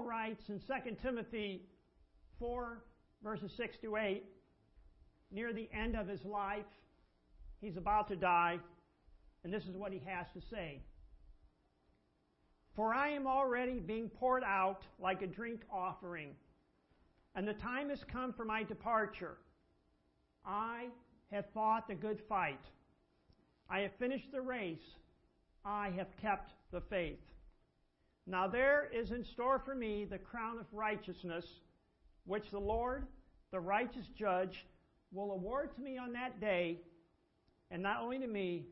Writes 0.00 0.48
in 0.48 0.60
2 0.60 0.96
Timothy 1.02 1.62
4, 2.38 2.82
verses 3.22 3.52
6 3.56 3.76
to 3.82 3.96
8, 3.96 4.24
near 5.30 5.52
the 5.52 5.68
end 5.72 5.96
of 5.96 6.08
his 6.08 6.24
life, 6.24 6.64
he's 7.60 7.76
about 7.76 8.08
to 8.08 8.16
die, 8.16 8.58
and 9.44 9.52
this 9.52 9.64
is 9.64 9.76
what 9.76 9.92
he 9.92 10.00
has 10.06 10.26
to 10.34 10.40
say. 10.50 10.80
For 12.74 12.94
I 12.94 13.10
am 13.10 13.26
already 13.26 13.80
being 13.80 14.08
poured 14.08 14.44
out 14.44 14.82
like 14.98 15.22
a 15.22 15.26
drink 15.26 15.60
offering, 15.72 16.30
and 17.34 17.46
the 17.46 17.54
time 17.54 17.90
has 17.90 18.00
come 18.10 18.32
for 18.32 18.44
my 18.44 18.62
departure. 18.62 19.36
I 20.44 20.86
have 21.30 21.44
fought 21.52 21.88
the 21.88 21.94
good 21.94 22.20
fight. 22.28 22.64
I 23.68 23.80
have 23.80 23.92
finished 23.98 24.32
the 24.32 24.40
race. 24.40 24.78
I 25.64 25.90
have 25.96 26.08
kept 26.20 26.52
the 26.72 26.80
faith. 26.80 27.18
Now 28.30 28.46
there 28.46 28.88
is 28.94 29.10
in 29.10 29.24
store 29.24 29.58
for 29.58 29.74
me 29.74 30.06
the 30.08 30.18
crown 30.18 30.60
of 30.60 30.66
righteousness, 30.72 31.44
which 32.26 32.48
the 32.52 32.60
Lord, 32.60 33.08
the 33.50 33.58
righteous 33.58 34.06
judge, 34.16 34.66
will 35.10 35.32
award 35.32 35.74
to 35.74 35.80
me 35.80 35.98
on 35.98 36.12
that 36.12 36.40
day, 36.40 36.78
and 37.72 37.82
not 37.82 38.00
only 38.00 38.20
to 38.20 38.28
me, 38.28 38.66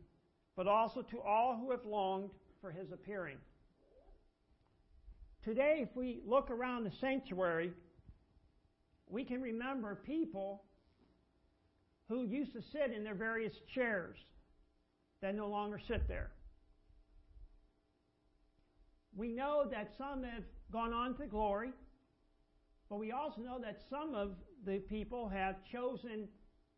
but 0.57 0.69
also 0.69 1.03
to 1.03 1.21
all 1.21 1.57
who 1.57 1.73
have 1.73 1.85
longed 1.85 2.31
for 2.61 2.71
his 2.71 2.93
appearing. 2.93 3.37
Today, 5.45 5.81
if 5.83 5.89
we 5.97 6.21
look 6.25 6.51
around 6.51 6.85
the 6.85 6.93
sanctuary, 7.01 7.73
we 9.09 9.25
can 9.25 9.43
remember 9.43 9.97
people 9.97 10.63
who 12.09 12.23
used 12.23 12.53
to 12.53 12.63
sit 12.73 12.93
in 12.95 13.03
their 13.03 13.17
various 13.17 13.55
chairs 13.75 14.19
that 15.21 15.35
no 15.35 15.49
longer 15.49 15.81
sit 15.89 16.07
there. 16.07 16.31
We 19.19 19.33
know 19.33 19.65
that 19.69 19.91
some 19.99 20.23
have 20.23 20.45
gone 20.73 20.93
on 20.93 21.17
to 21.17 21.27
glory, 21.27 21.73
but 22.89 23.01
we 23.01 23.11
also 23.11 23.41
know 23.41 23.59
that 23.61 23.81
some 23.91 24.15
of 24.15 24.31
the 24.65 24.79
people 24.79 25.29
have 25.29 25.57
chosen 25.73 26.29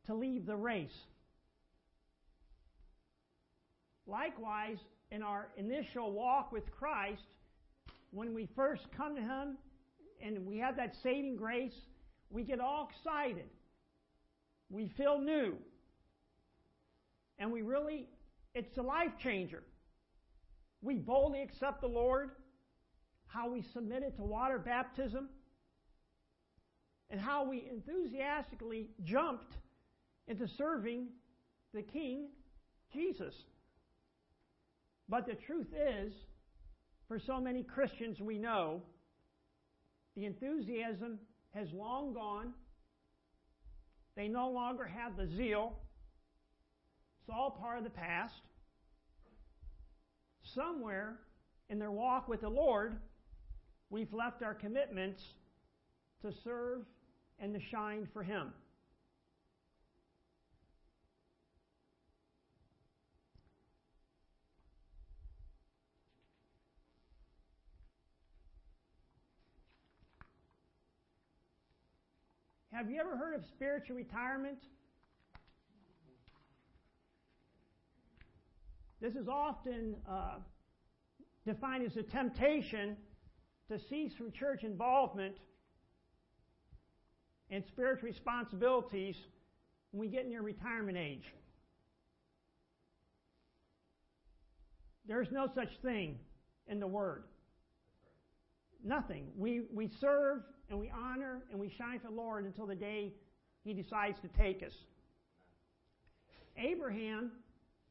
to 0.07 0.15
leave 0.15 0.47
the 0.47 0.57
race. 0.57 0.97
Likewise, 4.07 4.79
in 5.11 5.23
our 5.23 5.49
initial 5.59 6.13
walk 6.13 6.51
with 6.51 6.65
Christ, 6.71 7.21
when 8.11 8.33
we 8.33 8.49
first 8.57 8.85
come 8.97 9.17
to 9.17 9.21
Him 9.21 9.59
and 10.25 10.47
we 10.47 10.57
have 10.57 10.77
that 10.77 10.95
saving 11.03 11.37
grace, 11.37 11.77
we 12.31 12.43
get 12.43 12.59
all 12.59 12.89
excited. 12.91 13.51
We 14.71 14.89
feel 14.97 15.21
new. 15.21 15.59
And 17.39 17.53
we 17.53 17.61
really, 17.61 18.09
it's 18.55 18.79
a 18.79 18.83
life 18.83 19.13
changer. 19.23 19.63
We 20.83 20.97
boldly 20.97 21.43
accept 21.43 21.81
the 21.81 21.89
Lord, 21.89 22.31
how 23.27 23.51
we 23.51 23.63
submitted 23.73 24.17
to 24.17 24.23
water 24.23 24.59
baptism, 24.59 25.29
and 27.11 27.21
how 27.21 27.45
we 27.45 27.69
enthusiastically 27.71 28.89
jumped 29.05 29.57
into 30.29 30.47
serving 30.57 31.09
the 31.75 31.83
King, 31.83 32.29
Jesus. 32.93 33.35
But 35.09 35.27
the 35.27 35.35
truth 35.35 35.67
is, 35.75 36.13
for 37.09 37.19
so 37.19 37.41
many 37.41 37.65
Christians 37.65 38.21
we 38.21 38.39
know, 38.39 38.83
the 40.17 40.25
enthusiasm 40.25 41.19
has 41.55 41.69
long 41.73 42.15
gone. 42.15 42.53
They 44.17 44.29
no 44.29 44.51
longer 44.51 44.85
have 44.85 45.17
the 45.17 45.27
zeal. 45.37 45.79
It's 47.21 47.31
all 47.35 47.51
part 47.51 47.79
of 47.79 47.85
the 47.85 47.91
past. 47.91 48.41
Somewhere 50.55 51.19
in 51.69 51.79
their 51.79 51.91
walk 51.91 52.29
with 52.29 52.41
the 52.41 52.49
Lord, 52.49 52.97
we've 53.91 54.13
left 54.13 54.43
our 54.43 54.55
commitments 54.55 55.23
to 56.23 56.33
serve 56.45 56.83
and 57.39 57.55
to 57.55 57.61
shine 57.61 58.09
for 58.13 58.23
Him. 58.23 58.53
Have 72.73 72.91
you 72.91 72.99
ever 72.99 73.17
heard 73.17 73.35
of 73.35 73.45
spiritual 73.45 73.97
retirement? 73.97 74.59
This 79.01 79.15
is 79.15 79.29
often 79.29 79.97
uh, 80.09 80.35
defined 81.47 81.87
as 81.87 81.97
a 81.97 82.03
temptation 82.03 82.97
to 83.69 83.79
cease 83.89 84.13
from 84.19 84.31
church 84.31 84.63
involvement 84.63 85.37
and 87.51 87.65
spiritual 87.69 88.09
responsibilities 88.09 89.17
when 89.91 90.01
we 90.03 90.09
get 90.09 90.29
near 90.29 90.43
retirement 90.43 90.99
age. 90.99 91.25
There's 95.09 95.29
no 95.33 95.49
such 95.55 95.71
thing 95.83 96.19
in 96.69 96.79
the 96.79 96.87
Word. 96.87 97.25
Nothing. 98.85 99.29
We, 99.35 99.63
we 99.73 99.91
serve 99.99 100.43
and 100.69 100.79
we 100.79 100.91
honor 100.91 101.43
and 101.51 101.59
we 101.59 101.73
shine 101.77 102.01
for 102.01 102.09
the 102.09 102.15
Lord 102.15 102.45
until 102.45 102.67
the 102.67 102.75
day 102.75 103.15
He 103.65 103.73
decides 103.73 104.19
to 104.21 104.29
take 104.29 104.63
us. 104.63 104.73
Abraham 106.59 107.33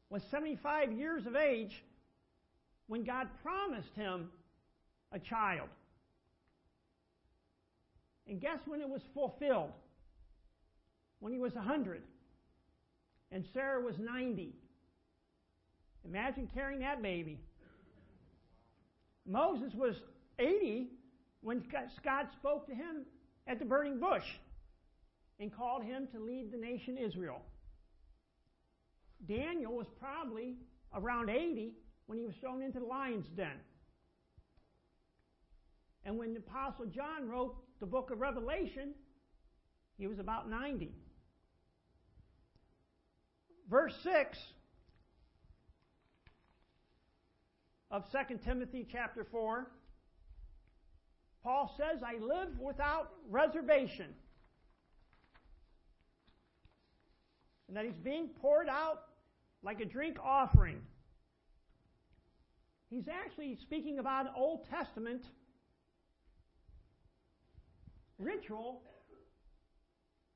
was 0.10 0.22
75 0.32 0.92
years 0.92 1.26
of 1.26 1.36
age 1.36 1.84
when 2.88 3.04
God 3.04 3.28
promised 3.44 3.94
him 3.96 4.30
a 5.12 5.20
child. 5.20 5.70
And 8.28 8.40
guess 8.40 8.60
when 8.66 8.82
it 8.82 8.90
was 8.90 9.02
fulfilled? 9.14 9.72
When 11.20 11.34
he 11.34 11.40
was 11.40 11.54
100. 11.54 12.02
And 13.32 13.44
Sarah 13.54 13.82
was 13.82 13.96
90. 14.00 14.54
Imagine 16.06 16.50
carrying 16.54 16.80
that 16.82 17.02
baby. 17.02 17.40
Moses 19.28 19.74
was 19.76 19.96
80 20.40 20.88
when 21.42 21.64
God 22.04 22.28
spoke 22.40 22.68
to 22.68 22.74
him 22.74 23.06
at 23.48 23.60
the 23.60 23.66
burning 23.66 24.00
bush 24.00 24.26
and 25.40 25.56
called 25.56 25.84
him 25.84 26.08
to 26.14 26.20
lead 26.20 26.52
the 26.52 26.58
nation 26.58 26.98
Israel. 26.98 27.42
Daniel 29.28 29.76
was 29.76 29.88
probably 30.00 30.56
around 30.94 31.30
80 31.30 31.74
when 32.08 32.18
he 32.18 32.26
was 32.26 32.36
thrown 32.40 32.62
into 32.62 32.80
the 32.80 32.86
lion's 32.86 33.28
den. 33.36 33.60
And 36.06 36.18
when 36.18 36.34
the 36.34 36.40
Apostle 36.40 36.86
John 36.86 37.28
wrote 37.28 37.56
the 37.80 37.86
book 37.86 38.10
of 38.12 38.20
Revelation, 38.20 38.94
he 39.98 40.08
was 40.08 40.20
about 40.20 40.50
90. 40.50 40.92
Verse 43.70 43.94
6 44.02 44.38
of 47.92 48.04
2 48.12 48.38
Timothy 48.44 48.88
chapter 48.90 49.26
4 49.30 49.68
Paul 51.44 51.74
says, 51.78 52.02
I 52.04 52.22
live 52.24 52.60
without 52.60 53.12
reservation. 53.30 54.14
And 57.68 57.78
that 57.78 57.86
he's 57.86 57.94
being 58.04 58.30
poured 58.42 58.68
out 58.68 59.04
like 59.64 59.82
a 59.82 59.86
drink 59.86 60.18
offering. 60.24 60.82
He's 62.90 63.08
actually 63.08 63.58
speaking 63.62 64.00
about 64.00 64.26
an 64.26 64.32
Old 64.36 64.68
Testament 64.70 65.24
ritual 68.18 68.82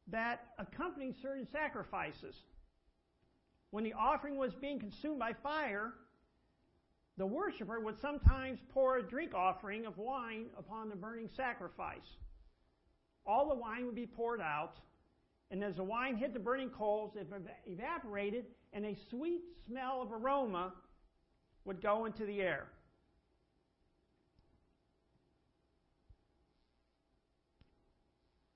that 0.07 0.47
accompanied 0.59 1.15
certain 1.21 1.47
sacrifices. 1.51 2.35
When 3.71 3.83
the 3.83 3.93
offering 3.93 4.37
was 4.37 4.53
being 4.53 4.79
consumed 4.79 5.19
by 5.19 5.33
fire, 5.41 5.93
the 7.17 7.25
worshiper 7.25 7.79
would 7.79 7.99
sometimes 7.99 8.59
pour 8.73 8.97
a 8.97 9.03
drink 9.03 9.33
offering 9.33 9.85
of 9.85 9.97
wine 9.97 10.47
upon 10.57 10.89
the 10.89 10.95
burning 10.95 11.29
sacrifice. 11.35 12.17
All 13.25 13.49
the 13.49 13.55
wine 13.55 13.85
would 13.85 13.95
be 13.95 14.05
poured 14.05 14.41
out, 14.41 14.75
and 15.53 15.63
as 15.63 15.75
the 15.75 15.83
wine 15.83 16.17
hit 16.17 16.33
the 16.33 16.39
burning 16.39 16.71
coals, 16.71 17.11
it 17.15 17.31
evaporated, 17.67 18.45
and 18.73 18.87
a 18.87 18.97
sweet 19.11 19.41
smell 19.67 20.01
of 20.01 20.11
aroma 20.11 20.73
would 21.63 21.79
go 21.79 22.05
into 22.05 22.25
the 22.25 22.41
air. 22.41 22.65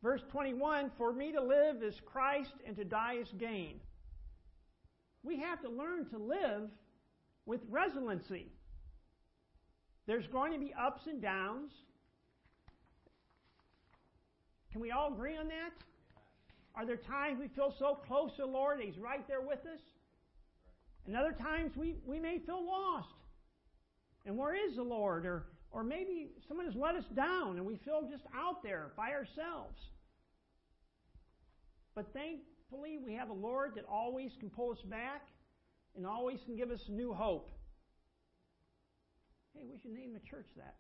Verse 0.02 0.22
21 0.32 0.90
For 0.98 1.14
me 1.14 1.32
to 1.34 1.40
live 1.40 1.84
is 1.84 1.94
Christ, 2.04 2.54
and 2.66 2.76
to 2.78 2.84
die 2.84 3.18
is 3.22 3.28
gain. 3.38 3.80
We 5.22 5.40
have 5.40 5.62
to 5.62 5.70
learn 5.70 6.10
to 6.10 6.18
live 6.18 6.72
with 7.46 7.62
resiliency. 7.70 8.48
There's 10.08 10.26
going 10.26 10.52
to 10.52 10.60
be 10.60 10.74
ups 10.74 11.04
and 11.06 11.22
downs. 11.22 11.70
Can 14.72 14.82
we 14.82 14.90
all 14.90 15.14
agree 15.14 15.38
on 15.38 15.48
that? 15.50 15.74
Are 16.77 16.85
there 16.85 16.97
times 16.97 17.39
we 17.39 17.47
feel 17.47 17.74
so 17.79 17.97
close 18.07 18.29
to 18.35 18.44
the 18.44 18.47
Lord, 18.47 18.79
He's 18.79 19.00
right 19.00 19.27
there 19.27 19.41
with 19.41 19.59
us? 19.59 19.81
And 21.07 21.15
other 21.18 21.31
times 21.31 21.71
we, 21.75 21.95
we 22.06 22.19
may 22.19 22.38
feel 22.38 22.63
lost. 22.63 23.07
And 24.27 24.38
where 24.38 24.53
is 24.53 24.75
the 24.75 24.83
Lord? 24.83 25.25
Or, 25.25 25.47
Or 25.71 25.83
maybe 25.83 26.29
someone 26.47 26.68
has 26.68 26.75
let 26.75 26.95
us 26.95 27.06
down 27.15 27.57
and 27.57 27.65
we 27.65 27.77
feel 27.77 28.07
just 28.12 28.25
out 28.35 28.62
there 28.62 28.91
by 28.95 29.09
ourselves. 29.09 29.79
But 31.95 32.13
thankfully, 32.13 33.00
we 33.03 33.15
have 33.15 33.29
a 33.29 33.33
Lord 33.33 33.71
that 33.75 33.85
always 33.89 34.31
can 34.39 34.51
pull 34.51 34.71
us 34.71 34.81
back 34.85 35.24
and 35.95 36.06
always 36.06 36.38
can 36.45 36.56
give 36.56 36.69
us 36.69 36.81
new 36.89 37.12
hope. 37.12 37.50
Hey, 39.56 39.65
we 39.65 39.79
should 39.81 39.94
name 39.94 40.13
the 40.13 40.29
church 40.29 40.45
that. 40.57 40.75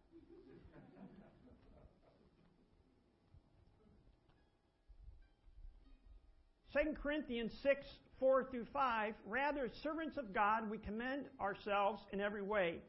2 6.73 6.93
Corinthians 7.01 7.53
6, 7.63 7.85
4 8.19 8.43
through 8.45 8.65
5, 8.65 9.13
rather, 9.25 9.65
as 9.65 9.71
servants 9.81 10.17
of 10.17 10.33
God, 10.33 10.69
we 10.69 10.77
commend 10.77 11.25
ourselves 11.39 12.03
in 12.11 12.19
every 12.19 12.41
way, 12.41 12.79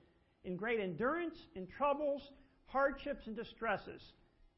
in 0.45 0.57
great 0.57 0.81
endurance, 0.81 1.37
in 1.55 1.67
troubles, 1.67 2.33
hardships, 2.67 3.27
and 3.27 3.37
distresses, 3.37 4.03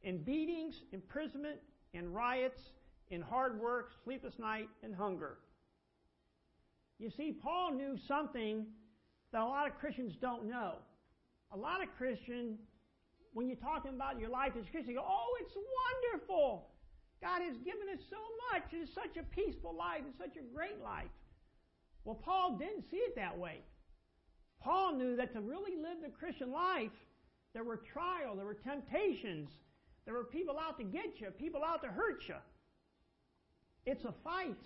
in 0.02 0.22
beatings, 0.22 0.82
imprisonment, 0.92 1.58
in 1.92 2.12
riots, 2.12 2.60
in 3.10 3.20
hard 3.20 3.60
work, 3.60 3.90
sleepless 4.04 4.38
night, 4.38 4.68
and 4.82 4.94
hunger. 4.94 5.38
You 6.98 7.10
see, 7.10 7.32
Paul 7.32 7.72
knew 7.72 7.96
something 8.08 8.66
that 9.32 9.42
a 9.42 9.44
lot 9.44 9.66
of 9.66 9.78
Christians 9.78 10.14
don't 10.20 10.48
know. 10.48 10.74
A 11.52 11.56
lot 11.56 11.82
of 11.82 11.88
Christians, 11.96 12.58
when 13.32 13.48
you're 13.48 13.56
talking 13.56 13.94
about 13.94 14.18
your 14.18 14.30
life 14.30 14.52
as 14.58 14.66
a 14.66 14.70
Christian, 14.70 14.94
go, 14.94 15.04
oh, 15.06 15.36
it's 15.40 15.54
wonderful. 15.56 16.68
God 17.22 17.42
has 17.42 17.56
given 17.58 17.88
us 17.92 18.00
so 18.08 18.16
much. 18.52 18.64
It's 18.72 18.94
such 18.94 19.16
a 19.18 19.22
peaceful 19.34 19.74
life. 19.76 20.02
It's 20.08 20.18
such 20.18 20.36
a 20.36 20.54
great 20.54 20.82
life. 20.82 21.10
Well, 22.04 22.14
Paul 22.16 22.56
didn't 22.56 22.90
see 22.90 22.96
it 22.96 23.14
that 23.16 23.36
way. 23.38 23.58
Paul 24.62 24.96
knew 24.96 25.16
that 25.16 25.32
to 25.34 25.40
really 25.40 25.76
live 25.76 25.98
the 26.02 26.10
Christian 26.10 26.52
life, 26.52 26.90
there 27.52 27.64
were 27.64 27.78
trials, 27.92 28.36
there 28.36 28.46
were 28.46 28.54
temptations, 28.54 29.50
there 30.04 30.14
were 30.14 30.24
people 30.24 30.58
out 30.58 30.78
to 30.78 30.84
get 30.84 31.20
you, 31.20 31.30
people 31.30 31.62
out 31.64 31.82
to 31.82 31.88
hurt 31.88 32.22
you. 32.28 32.36
It's 33.86 34.04
a 34.04 34.14
fight. 34.24 34.56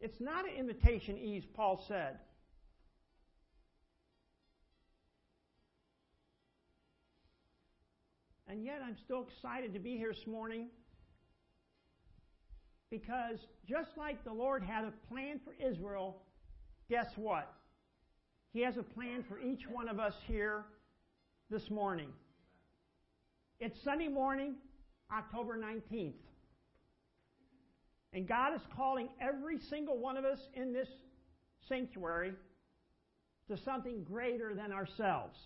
It's 0.00 0.20
not 0.20 0.48
an 0.48 0.56
invitation 0.56 1.18
ease, 1.18 1.44
Paul 1.54 1.84
said. 1.86 2.18
And 8.52 8.66
yet 8.66 8.82
I'm 8.86 8.98
still 9.02 9.26
excited 9.26 9.72
to 9.72 9.80
be 9.80 9.96
here 9.96 10.12
this 10.12 10.26
morning 10.26 10.66
because 12.90 13.38
just 13.66 13.88
like 13.96 14.22
the 14.24 14.32
Lord 14.32 14.62
had 14.62 14.84
a 14.84 14.92
plan 15.08 15.40
for 15.42 15.54
Israel, 15.54 16.20
guess 16.90 17.06
what? 17.16 17.50
He 18.52 18.60
has 18.60 18.76
a 18.76 18.82
plan 18.82 19.24
for 19.26 19.40
each 19.40 19.62
one 19.70 19.88
of 19.88 19.98
us 19.98 20.12
here 20.26 20.66
this 21.48 21.70
morning. 21.70 22.08
It's 23.58 23.82
Sunday 23.84 24.08
morning, 24.08 24.56
October 25.10 25.56
19th. 25.56 26.12
And 28.12 28.28
God 28.28 28.54
is 28.54 28.60
calling 28.76 29.08
every 29.18 29.60
single 29.70 29.96
one 29.96 30.18
of 30.18 30.26
us 30.26 30.40
in 30.52 30.74
this 30.74 30.88
sanctuary 31.70 32.34
to 33.48 33.56
something 33.64 34.04
greater 34.04 34.54
than 34.54 34.72
ourselves. 34.72 35.38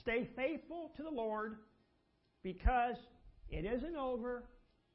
Stay 0.00 0.28
faithful 0.36 0.92
to 0.96 1.02
the 1.02 1.10
Lord 1.10 1.56
because 2.42 2.96
it 3.50 3.64
isn't 3.64 3.96
over 3.96 4.44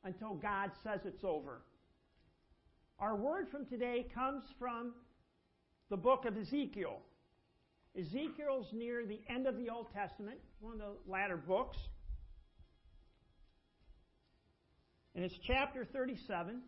until 0.03 0.35
God 0.35 0.71
says 0.83 1.01
it's 1.05 1.23
over. 1.23 1.61
Our 2.99 3.15
word 3.15 3.47
from 3.51 3.65
today 3.65 4.07
comes 4.13 4.43
from 4.57 4.93
the 5.89 5.97
book 5.97 6.25
of 6.25 6.37
Ezekiel. 6.37 7.01
Ezekiel's 7.97 8.67
near 8.73 9.05
the 9.05 9.19
end 9.29 9.47
of 9.47 9.57
the 9.57 9.69
Old 9.69 9.87
Testament, 9.93 10.37
one 10.59 10.73
of 10.73 10.79
the 10.79 11.11
latter 11.11 11.37
books. 11.37 11.77
And 15.13 15.23
it's 15.23 15.35
chapter 15.45 15.85
37. 15.85 16.61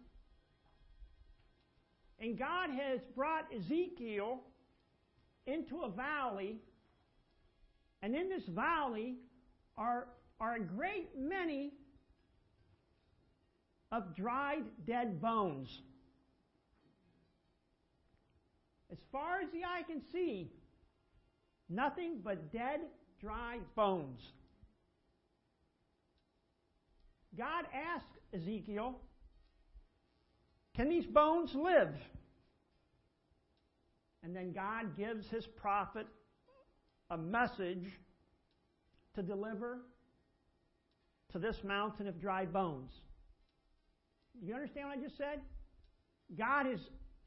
And 2.20 2.38
God 2.38 2.70
has 2.70 3.00
brought 3.16 3.46
Ezekiel 3.56 4.42
into 5.46 5.82
a 5.82 5.90
valley 5.90 6.58
and 8.02 8.16
in 8.16 8.30
this 8.30 8.46
valley 8.48 9.16
are, 9.78 10.08
are 10.40 10.56
a 10.56 10.60
great 10.60 11.10
many 11.18 11.74
of 13.92 14.16
dried 14.16 14.64
dead 14.86 15.22
bones. 15.22 15.82
As 18.92 18.98
far 19.12 19.42
as 19.42 19.50
the 19.52 19.64
eye 19.64 19.84
can 19.88 20.02
see, 20.12 20.52
nothing 21.70 22.20
but 22.24 22.52
dead, 22.52 22.82
dry 23.20 23.60
bones. 23.76 24.22
God 27.38 27.66
asked 27.74 28.18
Ezekiel, 28.34 29.00
Can 30.76 30.90
these 30.90 31.06
bones 31.06 31.54
live? 31.54 31.96
And 34.24 34.36
then 34.36 34.52
God 34.52 34.98
gives 34.98 35.30
his 35.30 35.46
prophet 35.46 36.08
a 37.10 37.18
message 37.18 37.86
to 39.16 39.24
deliver 39.24 39.80
to 41.32 41.40
this 41.40 41.58
mountain 41.64 42.08
of 42.08 42.20
dry 42.20 42.46
bones. 42.46 42.92
You 44.44 44.54
understand 44.54 44.90
what 44.90 44.98
I 44.98 45.02
just 45.02 45.18
said? 45.18 45.42
God 46.38 46.66
has 46.66 46.80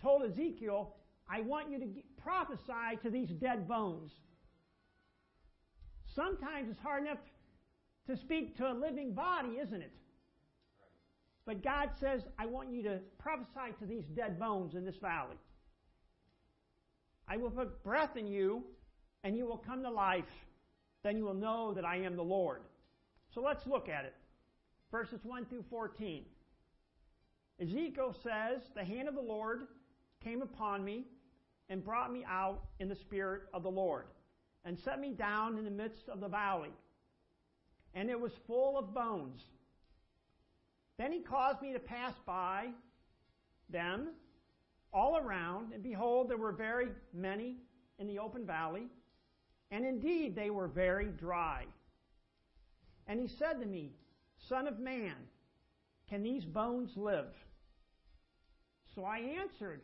told 0.02 0.22
Ezekiel, 0.22 0.94
I 1.28 1.40
want 1.40 1.70
you 1.70 1.78
to 1.78 1.86
prophesy 2.22 2.98
to 3.02 3.10
these 3.10 3.30
dead 3.30 3.68
bones. 3.68 4.12
Sometimes 6.14 6.68
it's 6.70 6.80
hard 6.80 7.04
enough 7.04 7.18
to 8.06 8.16
speak 8.16 8.56
to 8.56 8.70
a 8.70 8.74
living 8.74 9.14
body, 9.14 9.58
isn't 9.62 9.80
it? 9.80 9.92
But 11.46 11.62
God 11.62 11.90
says, 11.98 12.22
I 12.38 12.46
want 12.46 12.72
you 12.72 12.82
to 12.84 12.98
prophesy 13.18 13.74
to 13.80 13.86
these 13.86 14.04
dead 14.14 14.38
bones 14.38 14.74
in 14.74 14.84
this 14.84 14.96
valley. 14.96 15.36
I 17.28 17.36
will 17.36 17.50
put 17.50 17.82
breath 17.84 18.16
in 18.16 18.26
you, 18.26 18.64
and 19.24 19.36
you 19.36 19.46
will 19.46 19.58
come 19.58 19.82
to 19.82 19.90
life. 19.90 20.24
Then 21.02 21.16
you 21.16 21.24
will 21.24 21.34
know 21.34 21.72
that 21.74 21.84
I 21.84 21.96
am 21.96 22.16
the 22.16 22.22
Lord. 22.22 22.62
So 23.34 23.40
let's 23.40 23.66
look 23.66 23.88
at 23.88 24.04
it. 24.04 24.14
Verses 24.90 25.20
1 25.22 25.46
through 25.46 25.64
14. 25.70 26.24
Ezekiel 27.60 28.14
says, 28.22 28.62
The 28.74 28.84
hand 28.84 29.08
of 29.08 29.14
the 29.14 29.20
Lord 29.20 29.62
came 30.22 30.42
upon 30.42 30.84
me 30.84 31.04
and 31.68 31.84
brought 31.84 32.12
me 32.12 32.24
out 32.28 32.64
in 32.80 32.88
the 32.88 32.96
spirit 32.96 33.42
of 33.54 33.62
the 33.62 33.70
Lord, 33.70 34.06
and 34.64 34.76
set 34.78 35.00
me 35.00 35.12
down 35.12 35.56
in 35.56 35.64
the 35.64 35.70
midst 35.70 36.08
of 36.08 36.20
the 36.20 36.28
valley. 36.28 36.70
And 37.94 38.10
it 38.10 38.18
was 38.18 38.32
full 38.46 38.76
of 38.76 38.92
bones. 38.92 39.42
Then 40.98 41.12
he 41.12 41.20
caused 41.20 41.62
me 41.62 41.72
to 41.72 41.78
pass 41.78 42.14
by 42.26 42.68
them 43.70 44.08
all 44.92 45.16
around, 45.16 45.72
and 45.72 45.82
behold, 45.82 46.28
there 46.28 46.36
were 46.36 46.52
very 46.52 46.88
many 47.14 47.56
in 47.98 48.06
the 48.06 48.18
open 48.18 48.44
valley, 48.44 48.88
and 49.70 49.84
indeed 49.84 50.34
they 50.34 50.50
were 50.50 50.68
very 50.68 51.06
dry. 51.06 51.64
And 53.06 53.20
he 53.20 53.28
said 53.28 53.60
to 53.60 53.66
me, 53.66 53.92
Son 54.48 54.66
of 54.66 54.78
man, 54.78 55.14
can 56.08 56.22
these 56.22 56.44
bones 56.44 56.90
live? 56.96 57.32
So 58.94 59.04
I 59.04 59.18
answered, 59.40 59.82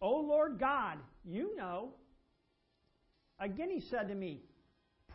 O 0.00 0.16
Lord 0.16 0.58
God, 0.58 0.98
you 1.24 1.56
know. 1.56 1.90
Again 3.38 3.70
he 3.70 3.80
said 3.80 4.08
to 4.08 4.14
me, 4.14 4.42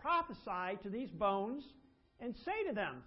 Prophesy 0.02 0.78
to 0.84 0.90
these 0.90 1.10
bones 1.10 1.64
and 2.20 2.36
say 2.46 2.68
to 2.68 2.74
them, 2.74 3.04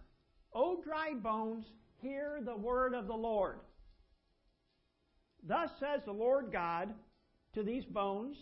O 0.52 0.82
dry 0.82 1.14
bones, 1.14 1.64
hear 2.00 2.40
the 2.44 2.56
word 2.56 2.94
of 2.94 3.06
the 3.06 3.14
Lord. 3.14 3.60
Thus 5.46 5.70
says 5.78 6.00
the 6.04 6.12
Lord 6.12 6.50
God 6.52 6.92
to 7.54 7.62
these 7.62 7.84
bones, 7.84 8.36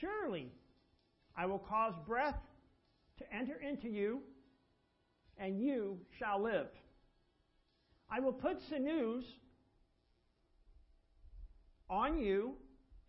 Surely 0.00 0.52
I 1.36 1.46
will 1.46 1.58
cause 1.58 1.94
breath 2.06 2.38
to 3.18 3.34
enter 3.34 3.56
into 3.56 3.88
you, 3.88 4.20
and 5.38 5.60
you 5.60 5.98
shall 6.18 6.42
live. 6.42 6.68
I 8.10 8.20
will 8.20 8.32
put 8.32 8.58
sinews 8.68 9.24
on 11.90 12.18
you 12.18 12.54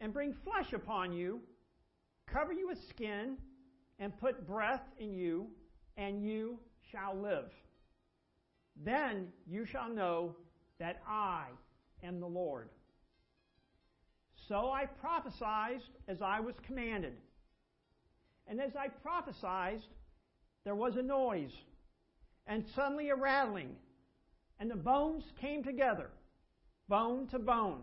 and 0.01 0.13
bring 0.13 0.33
flesh 0.43 0.73
upon 0.73 1.13
you, 1.13 1.39
cover 2.31 2.51
you 2.53 2.67
with 2.67 2.79
skin, 2.89 3.37
and 3.99 4.17
put 4.19 4.45
breath 4.45 4.83
in 4.99 5.13
you, 5.13 5.47
and 5.95 6.23
you 6.23 6.59
shall 6.91 7.15
live. 7.15 7.51
Then 8.85 9.27
you 9.47 9.65
shall 9.65 9.89
know 9.89 10.35
that 10.79 11.01
I 11.07 11.45
am 12.03 12.19
the 12.19 12.27
Lord. 12.27 12.69
So 14.47 14.71
I 14.71 14.85
prophesied 14.85 15.81
as 16.07 16.21
I 16.21 16.39
was 16.39 16.55
commanded. 16.65 17.13
And 18.47 18.61
as 18.61 18.75
I 18.75 18.87
prophesied, 18.87 19.81
there 20.63 20.75
was 20.75 20.95
a 20.95 21.01
noise, 21.01 21.51
and 22.45 22.65
suddenly 22.75 23.09
a 23.09 23.15
rattling, 23.15 23.75
and 24.59 24.71
the 24.71 24.75
bones 24.75 25.23
came 25.39 25.63
together, 25.63 26.09
bone 26.87 27.27
to 27.27 27.39
bone. 27.39 27.81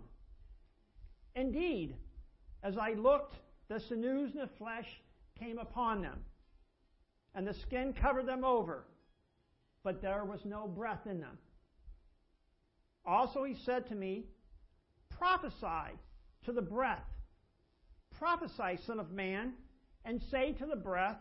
Indeed, 1.35 1.97
As 2.63 2.79
I 2.79 2.95
looked, 2.95 3.35
the 3.69 3.79
sinews 3.79 4.33
and 4.33 4.41
the 4.41 4.55
flesh 4.57 4.87
came 5.39 5.59
upon 5.59 6.01
them, 6.01 6.19
and 7.35 7.47
the 7.47 7.53
skin 7.53 7.93
covered 7.93 8.27
them 8.27 8.43
over, 8.43 8.85
but 9.83 10.01
there 10.01 10.25
was 10.25 10.41
no 10.47 10.67
breath 10.67 11.07
in 11.07 11.21
them. 11.21 11.37
Also, 13.05 13.45
he 13.45 13.55
said 13.55 13.87
to 13.89 13.95
me, 13.95 14.25
Prophesy 15.11 15.99
to 16.45 16.53
the 16.53 16.63
breath. 16.63 17.05
Prophesy, 18.19 18.79
Son 18.87 18.99
of 18.99 19.11
Man, 19.11 19.53
and 20.05 20.21
say 20.31 20.53
to 20.53 20.67
the 20.67 20.77
breath, 20.77 21.21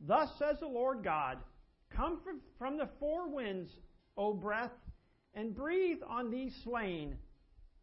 Thus 0.00 0.28
says 0.38 0.56
the 0.60 0.66
Lord 0.66 1.02
God, 1.04 1.38
Come 1.94 2.20
from 2.58 2.78
the 2.78 2.88
four 2.98 3.28
winds, 3.28 3.70
O 4.16 4.32
breath, 4.32 4.72
and 5.34 5.54
breathe 5.54 5.98
on 6.08 6.30
these 6.30 6.54
slain, 6.64 7.16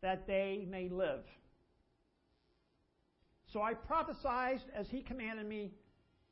that 0.02 0.28
they 0.28 0.66
may 0.70 0.90
live. 0.90 1.24
So 3.52 3.62
I 3.62 3.74
prophesied 3.74 4.62
as 4.76 4.88
he 4.90 5.02
commanded 5.02 5.48
me, 5.48 5.72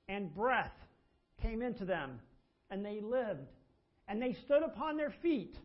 and 0.07 0.33
breath 0.33 0.73
came 1.41 1.61
into 1.61 1.85
them, 1.85 2.19
and 2.69 2.85
they 2.85 2.99
lived, 3.01 3.47
and 4.07 4.21
they 4.21 4.33
stood 4.45 4.63
upon 4.63 4.97
their 4.97 5.13
feet, 5.21 5.57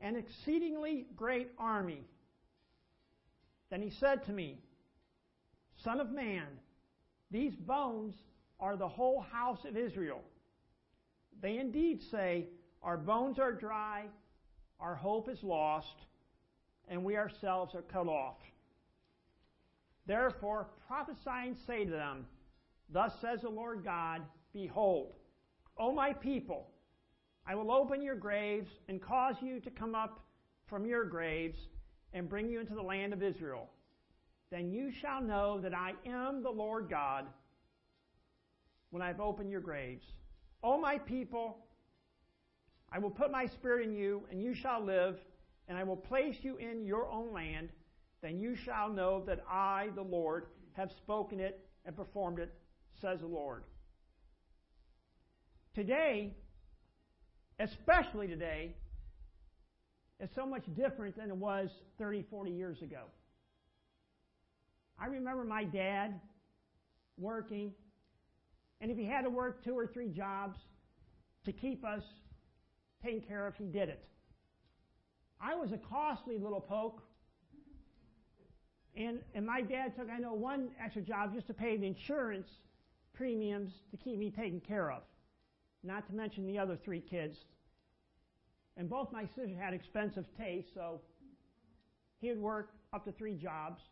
an 0.00 0.16
exceedingly 0.16 1.06
great 1.16 1.50
army. 1.58 2.04
Then 3.70 3.82
he 3.82 3.90
said 3.90 4.24
to 4.26 4.32
me, 4.32 4.58
Son 5.82 6.00
of 6.00 6.10
man, 6.10 6.46
these 7.30 7.54
bones 7.54 8.14
are 8.60 8.76
the 8.76 8.88
whole 8.88 9.20
house 9.20 9.64
of 9.64 9.76
Israel. 9.76 10.20
They 11.40 11.58
indeed 11.58 12.00
say, 12.10 12.46
Our 12.82 12.96
bones 12.96 13.38
are 13.38 13.52
dry, 13.52 14.04
our 14.80 14.94
hope 14.94 15.28
is 15.28 15.42
lost, 15.42 15.96
and 16.88 17.04
we 17.04 17.16
ourselves 17.16 17.74
are 17.74 17.82
cut 17.82 18.06
off. 18.06 18.36
Therefore 20.06 20.68
prophesy 20.86 21.48
and 21.48 21.56
say 21.66 21.84
to 21.84 21.90
them, 21.90 22.26
Thus 22.92 23.12
says 23.20 23.40
the 23.42 23.48
Lord 23.48 23.84
God, 23.84 24.22
Behold, 24.52 25.14
O 25.78 25.92
my 25.92 26.12
people, 26.12 26.68
I 27.46 27.54
will 27.54 27.72
open 27.72 28.00
your 28.00 28.14
graves 28.14 28.70
and 28.88 29.02
cause 29.02 29.34
you 29.40 29.60
to 29.60 29.70
come 29.70 29.94
up 29.94 30.24
from 30.66 30.86
your 30.86 31.04
graves 31.04 31.58
and 32.12 32.28
bring 32.28 32.48
you 32.48 32.60
into 32.60 32.74
the 32.74 32.82
land 32.82 33.12
of 33.12 33.22
Israel. 33.22 33.68
Then 34.50 34.70
you 34.70 34.90
shall 34.92 35.20
know 35.22 35.60
that 35.60 35.74
I 35.74 35.92
am 36.06 36.42
the 36.42 36.50
Lord 36.50 36.88
God 36.88 37.26
when 38.90 39.02
I've 39.02 39.20
opened 39.20 39.50
your 39.50 39.60
graves. 39.60 40.04
O 40.62 40.78
my 40.80 40.98
people, 40.98 41.58
I 42.92 42.98
will 42.98 43.10
put 43.10 43.32
my 43.32 43.46
spirit 43.46 43.86
in 43.86 43.92
you, 43.92 44.22
and 44.30 44.40
you 44.40 44.54
shall 44.54 44.84
live, 44.84 45.18
and 45.68 45.76
I 45.76 45.82
will 45.82 45.96
place 45.96 46.36
you 46.42 46.56
in 46.56 46.86
your 46.86 47.08
own 47.08 47.32
land. 47.32 47.70
Then 48.22 48.38
you 48.38 48.54
shall 48.54 48.88
know 48.88 49.22
that 49.26 49.44
I, 49.50 49.88
the 49.94 50.02
Lord, 50.02 50.46
have 50.74 50.90
spoken 50.92 51.40
it 51.40 51.66
and 51.84 51.96
performed 51.96 52.38
it, 52.38 52.54
says 53.00 53.20
the 53.20 53.26
Lord. 53.26 53.64
Today, 55.74 56.36
especially 57.58 58.28
today, 58.28 58.76
is 60.20 60.30
so 60.34 60.46
much 60.46 60.62
different 60.76 61.16
than 61.16 61.30
it 61.30 61.36
was 61.36 61.70
30, 61.98 62.24
40 62.30 62.50
years 62.52 62.80
ago. 62.82 63.02
I 64.98 65.06
remember 65.06 65.44
my 65.44 65.64
dad 65.64 66.20
working, 67.18 67.72
and 68.80 68.90
if 68.90 68.96
he 68.96 69.04
had 69.04 69.22
to 69.22 69.30
work 69.30 69.64
two 69.64 69.76
or 69.76 69.86
three 69.86 70.08
jobs 70.08 70.58
to 71.44 71.52
keep 71.52 71.84
us 71.84 72.02
taken 73.02 73.20
care 73.20 73.46
of, 73.46 73.54
he 73.56 73.66
did 73.66 73.88
it. 73.88 74.04
I 75.40 75.54
was 75.54 75.72
a 75.72 75.78
costly 75.78 76.38
little 76.38 76.60
poke, 76.60 77.02
and, 78.96 79.18
and 79.34 79.44
my 79.44 79.60
dad 79.60 79.96
took, 79.96 80.08
I 80.08 80.18
know, 80.18 80.32
one 80.32 80.70
extra 80.82 81.02
job 81.02 81.34
just 81.34 81.46
to 81.48 81.54
pay 81.54 81.76
the 81.76 81.86
insurance 81.86 82.48
premiums 83.12 83.72
to 83.90 83.96
keep 83.96 84.18
me 84.18 84.30
taken 84.30 84.60
care 84.60 84.90
of, 84.90 85.02
not 85.82 86.06
to 86.08 86.14
mention 86.14 86.46
the 86.46 86.58
other 86.58 86.78
three 86.84 87.00
kids. 87.00 87.36
And 88.76 88.88
both 88.88 89.12
my 89.12 89.24
sisters 89.26 89.56
had 89.58 89.74
expensive 89.74 90.26
tastes, 90.38 90.70
so 90.74 91.00
he 92.20 92.28
would 92.28 92.40
work 92.40 92.70
up 92.92 93.04
to 93.04 93.12
three 93.12 93.34
jobs. 93.34 93.82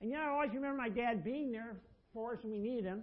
And 0.00 0.10
yet 0.10 0.20
I 0.20 0.28
always 0.28 0.50
remember 0.54 0.76
my 0.76 0.88
dad 0.88 1.24
being 1.24 1.50
there 1.50 1.76
for 2.12 2.34
us 2.34 2.38
when 2.42 2.52
we 2.52 2.58
needed 2.58 2.84
him. 2.84 3.02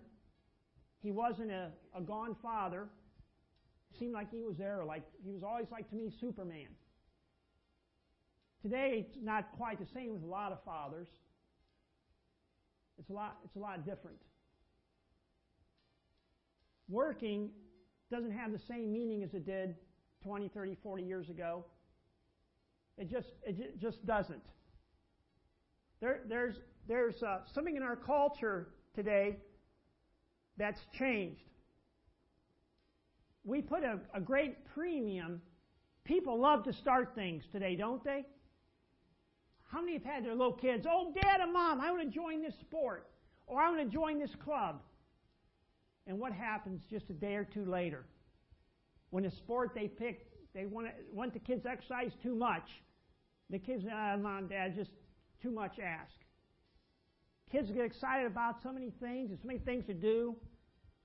He 1.01 1.11
wasn't 1.11 1.51
a, 1.51 1.69
a 1.95 2.01
gone 2.01 2.35
father. 2.41 2.87
It 3.93 3.99
seemed 3.99 4.13
like 4.13 4.31
he 4.31 4.41
was 4.41 4.57
there, 4.57 4.83
like 4.83 5.03
he 5.23 5.31
was 5.31 5.43
always 5.43 5.67
like 5.71 5.89
to 5.89 5.95
me 5.95 6.11
Superman. 6.19 6.67
Today 8.61 9.05
it's 9.05 9.17
not 9.21 9.51
quite 9.57 9.79
the 9.79 9.85
same 9.93 10.13
with 10.13 10.23
a 10.23 10.27
lot 10.27 10.51
of 10.51 10.63
fathers. 10.63 11.07
It's 12.97 13.09
a 13.09 13.13
lot 13.13 13.37
it's 13.43 13.55
a 13.55 13.59
lot 13.59 13.85
different. 13.85 14.17
Working 16.87 17.49
doesn't 18.09 18.31
have 18.31 18.51
the 18.51 18.59
same 18.59 18.91
meaning 18.91 19.23
as 19.23 19.33
it 19.33 19.45
did 19.45 19.75
20, 20.23 20.47
30, 20.49 20.77
40 20.81 21.03
years 21.03 21.29
ago. 21.29 21.65
It 22.97 23.09
just 23.09 23.33
it 23.45 23.79
just 23.79 24.05
doesn't. 24.05 24.41
There, 26.01 26.21
there's 26.27 26.55
there's 26.87 27.21
uh, 27.23 27.39
something 27.53 27.75
in 27.75 27.83
our 27.83 27.95
culture 27.95 28.69
today 28.93 29.37
that's 30.57 30.79
changed. 30.97 31.41
We 33.43 33.61
put 33.61 33.83
a, 33.83 33.99
a 34.13 34.21
great 34.21 34.65
premium. 34.73 35.41
People 36.03 36.39
love 36.39 36.63
to 36.63 36.73
start 36.73 37.13
things 37.15 37.43
today, 37.51 37.75
don't 37.75 38.03
they? 38.03 38.25
How 39.63 39.81
many 39.81 39.93
have 39.93 40.03
had 40.03 40.25
their 40.25 40.35
little 40.35 40.53
kids? 40.53 40.85
Oh, 40.89 41.11
dad 41.13 41.41
and 41.41 41.51
mom, 41.51 41.81
I 41.81 41.91
want 41.91 42.03
to 42.03 42.09
join 42.09 42.41
this 42.41 42.55
sport, 42.61 43.07
or 43.47 43.61
I 43.61 43.69
want 43.69 43.81
to 43.81 43.93
join 43.93 44.19
this 44.19 44.35
club. 44.43 44.79
And 46.07 46.19
what 46.19 46.31
happens 46.31 46.83
just 46.89 47.09
a 47.09 47.13
day 47.13 47.35
or 47.35 47.43
two 47.43 47.65
later? 47.65 48.05
When 49.09 49.23
the 49.23 49.31
sport 49.31 49.71
they 49.73 49.87
pick, 49.87 50.27
they 50.53 50.65
want, 50.65 50.87
to, 50.87 50.93
want 51.11 51.33
the 51.33 51.39
kids 51.39 51.63
to 51.63 51.69
exercise 51.69 52.11
too 52.21 52.35
much. 52.35 52.69
The 53.49 53.59
kids, 53.59 53.83
uh, 53.85 54.17
mom, 54.17 54.47
dad, 54.47 54.75
just 54.75 54.91
too 55.41 55.51
much 55.51 55.79
ask. 55.79 56.24
Kids 57.51 57.69
get 57.71 57.85
excited 57.85 58.25
about 58.25 58.55
so 58.63 58.71
many 58.71 58.91
things, 58.99 59.29
there's 59.29 59.41
so 59.41 59.47
many 59.47 59.59
things 59.59 59.85
to 59.85 59.93
do, 59.93 60.35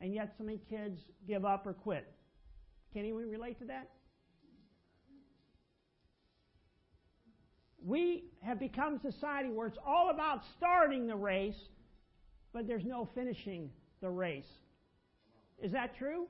and 0.00 0.14
yet 0.14 0.35
so 0.38 0.44
many 0.44 0.59
kids 0.68 0.99
give 1.28 1.44
up 1.44 1.66
or 1.66 1.75
quit. 1.75 2.06
Can 2.92 3.02
anyone 3.02 3.28
relate 3.28 3.59
to 3.61 3.66
that? 3.66 3.88
We 7.85 8.25
have 8.42 8.59
become 8.59 8.97
a 8.97 9.12
society 9.12 9.49
where 9.49 9.66
it's 9.66 9.78
all 9.87 10.11
about 10.11 10.42
starting 10.56 11.06
the 11.06 11.16
race, 11.16 11.68
but 12.52 12.66
there's 12.66 12.85
no 12.85 13.09
finishing 13.14 13.70
the 14.00 14.11
race. 14.11 14.44
Is 15.62 15.73
that 15.73 15.97
true? 15.97 16.26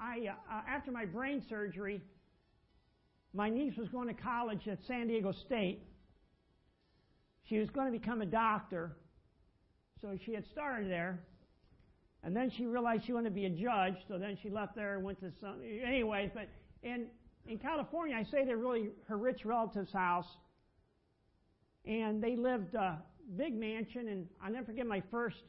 I, 0.00 0.28
uh, 0.28 0.62
after 0.66 0.90
my 0.90 1.04
brain 1.04 1.42
surgery, 1.48 2.00
my 3.34 3.50
niece 3.50 3.76
was 3.76 3.88
going 3.88 4.08
to 4.08 4.14
college 4.14 4.66
at 4.66 4.78
San 4.88 5.08
Diego 5.08 5.32
State. 5.46 5.82
She 7.48 7.58
was 7.58 7.68
going 7.70 7.92
to 7.92 7.98
become 7.98 8.22
a 8.22 8.26
doctor, 8.26 8.96
so 10.00 10.16
she 10.24 10.32
had 10.32 10.44
started 10.52 10.90
there. 10.90 11.20
And 12.22 12.34
then 12.34 12.50
she 12.56 12.66
realized 12.66 13.04
she 13.06 13.12
wanted 13.12 13.30
to 13.30 13.34
be 13.34 13.46
a 13.46 13.50
judge, 13.50 13.94
so 14.08 14.18
then 14.18 14.38
she 14.42 14.50
left 14.50 14.74
there 14.74 14.96
and 14.96 15.04
went 15.04 15.20
to 15.20 15.32
some. 15.40 15.60
Anyways, 15.62 16.30
but 16.34 16.48
in 16.82 17.06
in 17.46 17.58
California, 17.58 18.14
I 18.16 18.24
say 18.30 18.44
they're 18.44 18.58
really 18.58 18.90
her 19.06 19.16
rich 19.16 19.44
relative's 19.44 19.92
house, 19.92 20.26
and 21.86 22.22
they 22.22 22.36
lived 22.36 22.74
a 22.74 22.98
big 23.36 23.58
mansion. 23.58 24.08
And 24.08 24.26
I'll 24.42 24.52
never 24.52 24.66
forget 24.66 24.86
my 24.86 25.02
first 25.10 25.42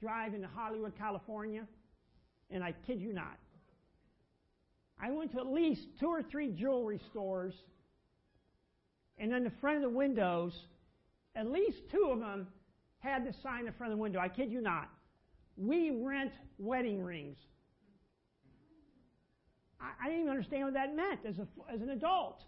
drive 0.00 0.34
into 0.34 0.48
Hollywood, 0.48 0.92
California 0.98 1.66
and 2.50 2.62
I 2.62 2.72
kid 2.86 3.00
you 3.00 3.12
not. 3.12 3.38
I 5.00 5.10
went 5.10 5.32
to 5.32 5.38
at 5.38 5.46
least 5.46 5.82
two 6.00 6.06
or 6.06 6.22
three 6.22 6.50
jewelry 6.50 7.00
stores, 7.10 7.54
and 9.18 9.32
in 9.32 9.44
the 9.44 9.52
front 9.60 9.76
of 9.76 9.82
the 9.82 9.90
windows, 9.90 10.52
at 11.34 11.50
least 11.50 11.78
two 11.90 12.08
of 12.10 12.20
them 12.20 12.46
had 13.00 13.26
the 13.26 13.34
sign 13.42 13.60
in 13.60 13.66
the 13.66 13.72
front 13.72 13.92
of 13.92 13.98
the 13.98 14.02
window. 14.02 14.18
I 14.18 14.28
kid 14.28 14.50
you 14.50 14.60
not. 14.60 14.88
We 15.56 15.90
rent 15.90 16.32
wedding 16.58 17.02
rings. 17.02 17.36
I, 19.80 19.90
I 20.00 20.08
didn't 20.08 20.20
even 20.22 20.30
understand 20.30 20.64
what 20.64 20.74
that 20.74 20.94
meant 20.94 21.20
as, 21.26 21.38
a, 21.38 21.46
as 21.72 21.82
an 21.82 21.90
adult. 21.90 22.42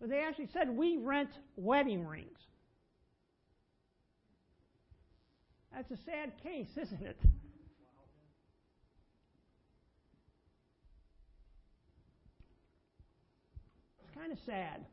But 0.00 0.10
they 0.10 0.20
actually 0.20 0.48
said, 0.52 0.68
we 0.68 0.96
rent 0.96 1.30
wedding 1.56 2.06
rings. 2.06 2.38
That's 5.74 5.90
a 5.90 6.04
sad 6.04 6.32
case, 6.42 6.68
isn't 6.76 7.02
it? 7.02 7.18
Kind 14.18 14.32
of 14.32 14.38
sad. 14.44 14.84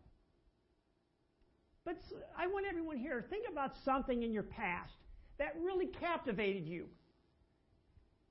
But 1.83 1.97
I 2.37 2.47
want 2.47 2.65
everyone 2.69 2.97
here, 2.97 3.21
to 3.21 3.27
think 3.27 3.45
about 3.51 3.71
something 3.83 4.23
in 4.23 4.31
your 4.31 4.43
past 4.43 4.93
that 5.37 5.55
really 5.63 5.87
captivated 5.87 6.67
you. 6.67 6.85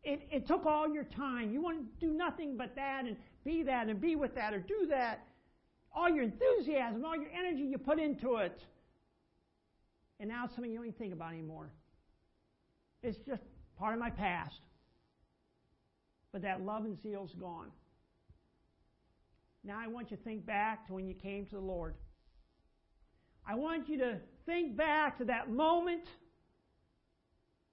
it, 0.04 0.20
it 0.30 0.46
took 0.46 0.66
all 0.66 0.92
your 0.92 1.04
time. 1.04 1.52
You 1.52 1.62
want 1.62 1.78
to 1.78 2.06
do 2.06 2.12
nothing 2.12 2.56
but 2.56 2.74
that 2.76 3.04
and 3.06 3.16
be 3.44 3.62
that 3.62 3.88
and 3.88 4.00
be 4.00 4.16
with 4.16 4.34
that 4.34 4.52
or 4.52 4.58
do 4.58 4.86
that. 4.90 5.26
All 5.94 6.10
your 6.10 6.24
enthusiasm, 6.24 7.04
all 7.04 7.16
your 7.16 7.30
energy 7.36 7.62
you 7.62 7.78
put 7.78 7.98
into 7.98 8.36
it. 8.36 8.60
And 10.20 10.28
now 10.28 10.44
it's 10.44 10.54
something 10.54 10.70
you 10.70 10.78
don't 10.78 10.86
even 10.86 10.98
think 10.98 11.12
about 11.12 11.32
anymore. 11.32 11.70
It's 13.02 13.18
just 13.26 13.42
part 13.78 13.94
of 13.94 14.00
my 14.00 14.10
past. 14.10 14.60
But 16.32 16.42
that 16.42 16.62
love 16.62 16.84
and 16.84 17.00
zeal 17.02 17.24
is 17.24 17.34
gone. 17.38 17.70
Now 19.64 19.80
I 19.82 19.86
want 19.86 20.10
you 20.10 20.16
to 20.18 20.22
think 20.22 20.44
back 20.44 20.86
to 20.86 20.92
when 20.92 21.06
you 21.06 21.14
came 21.14 21.46
to 21.46 21.54
the 21.54 21.60
Lord. 21.60 21.94
I 23.46 23.54
want 23.54 23.88
you 23.88 23.96
to 23.98 24.18
think 24.46 24.76
back 24.76 25.18
to 25.18 25.24
that 25.24 25.50
moment 25.50 26.04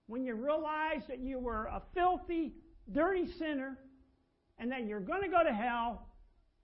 when 0.08 0.24
you 0.24 0.36
realized 0.36 1.08
that 1.10 1.20
you 1.20 1.38
were 1.38 1.66
a 1.66 1.82
filthy, 1.94 2.54
dirty 2.92 3.28
sinner 3.38 3.78
and 4.58 4.72
that 4.72 4.86
you're 4.86 5.02
going 5.02 5.22
to 5.22 5.28
go 5.28 5.44
to 5.44 5.54
hell 5.54 6.08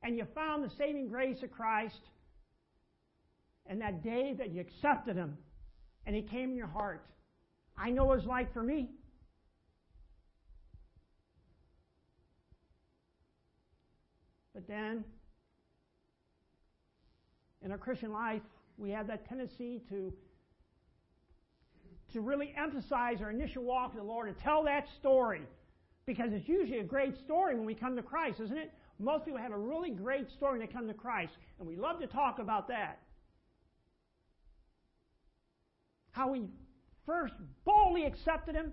and 0.03 0.17
you 0.17 0.25
found 0.34 0.63
the 0.63 0.69
saving 0.77 1.10
grace 1.10 1.43
of 1.43 1.51
Christ 1.51 2.01
and 3.65 3.81
that 3.81 4.03
day 4.03 4.34
that 4.38 4.51
you 4.51 4.62
accepted 4.62 5.17
Him 5.17 5.38
and 6.05 6.15
He 6.15 6.22
came 6.22 6.51
in 6.51 6.55
your 6.55 6.67
heart. 6.67 7.05
I 7.77 7.89
know 7.89 8.05
what 8.05 8.19
it's 8.19 8.27
like 8.27 8.53
for 8.53 8.63
me. 8.63 8.89
But 14.53 14.67
then, 14.67 15.03
in 17.68 17.72
our 17.74 17.78
Christian 17.78 18.14
life, 18.14 18.42
we 18.78 18.92
have 18.92 19.08
that 19.08 19.28
tendency 19.28 19.82
to 19.90 20.14
to 22.14 22.22
really 22.22 22.54
emphasize 22.58 23.18
our 23.22 23.30
initial 23.30 23.62
walk 23.64 23.94
with 23.94 24.02
the 24.02 24.08
Lord 24.08 24.30
and 24.30 24.38
tell 24.40 24.64
that 24.64 24.86
story. 24.98 25.42
Because 26.06 26.30
it's 26.32 26.48
usually 26.48 26.80
a 26.80 26.86
great 26.86 27.18
story 27.18 27.54
when 27.54 27.66
we 27.66 27.76
come 27.76 27.98
to 27.98 28.02
Christ, 28.02 28.40
isn't 28.40 28.58
it? 28.58 28.72
Most 28.98 29.26
people 29.26 29.42
have 29.42 29.52
a 29.52 29.58
really 29.58 29.90
great 29.90 30.32
story 30.32 30.58
when 30.58 30.66
they 30.66 30.74
come 30.74 30.88
to 30.88 30.94
Christ, 30.94 31.34
and 31.60 31.68
we 31.68 31.76
love 31.76 32.00
to 32.00 32.08
talk 32.08 32.40
about 32.40 32.70
that. 32.70 33.00
How 36.12 36.32
we 36.32 36.46
first 37.06 37.34
boldly 37.66 38.06
accepted 38.06 38.56
Him, 38.56 38.72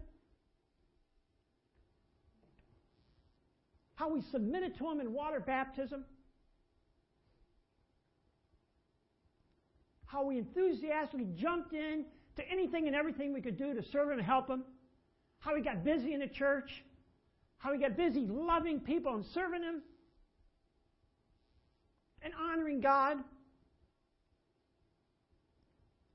how 3.97 4.15
we 4.15 4.23
submitted 4.31 4.79
to 4.79 4.89
Him 4.89 5.01
in 5.01 5.13
water 5.13 5.41
baptism, 5.41 6.05
how 10.15 10.25
we 10.25 10.39
enthusiastically 10.39 11.27
jumped 11.37 11.75
in 11.75 12.05
to 12.37 12.49
anything 12.49 12.87
and 12.87 12.95
everything 12.95 13.35
we 13.35 13.41
could 13.41 13.59
do 13.59 13.75
to 13.75 13.83
serve 13.91 14.11
Him 14.11 14.19
and 14.19 14.27
help 14.27 14.49
Him, 14.49 14.63
how 15.41 15.55
we 15.55 15.61
got 15.61 15.85
busy 15.85 16.15
in 16.15 16.21
the 16.21 16.29
church, 16.29 16.85
how 17.59 17.73
we 17.73 17.79
got 17.79 17.97
busy 17.97 18.25
loving 18.29 18.79
people 18.79 19.15
and 19.17 19.25
serving 19.35 19.63
Him, 19.63 19.83
and 22.23 22.33
honoring 22.41 22.81
God. 22.81 23.17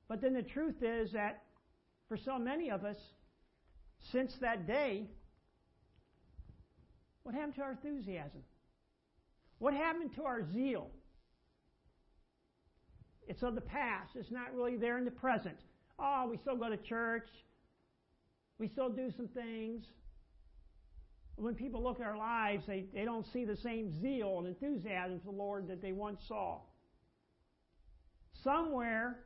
But 0.08 0.22
then 0.22 0.34
the 0.34 0.44
truth 0.44 0.82
is 0.82 1.12
that 1.12 1.44
for 2.08 2.16
so 2.16 2.40
many 2.40 2.72
of 2.72 2.86
us, 2.86 2.98
since 4.14 4.34
that 4.40 4.66
day, 4.66 5.08
what 7.24 7.36
happened 7.36 7.56
to 7.56 7.62
our 7.62 7.72
enthusiasm? 7.72 8.42
What 9.60 9.74
happened 9.74 10.16
to 10.16 10.24
our 10.24 10.42
zeal? 10.54 10.90
It's 13.30 13.42
of 13.42 13.56
the 13.56 13.62
past. 13.62 14.12
It's 14.16 14.32
not 14.32 14.54
really 14.54 14.76
there 14.76 14.98
in 14.98 15.06
the 15.06 15.12
present 15.12 15.56
oh, 16.00 16.28
we 16.30 16.38
still 16.38 16.56
go 16.56 16.70
to 16.70 16.78
church. 16.78 17.28
We 18.58 18.68
still 18.68 18.90
do 18.90 19.12
some 19.16 19.28
things. 19.28 19.86
When 21.36 21.56
people 21.56 21.82
look 21.82 22.00
at 22.00 22.06
our 22.06 22.18
lives, 22.18 22.66
they, 22.68 22.86
they 22.94 23.06
don't 23.06 23.26
see 23.32 23.46
the 23.46 23.56
same 23.56 24.00
zeal 24.02 24.40
and 24.40 24.48
enthusiasm 24.48 25.22
for 25.24 25.32
the 25.32 25.38
Lord 25.38 25.68
that 25.70 25.82
they 25.82 25.94
once 25.94 26.22
saw. 26.28 26.60
Somewhere, 28.44 29.20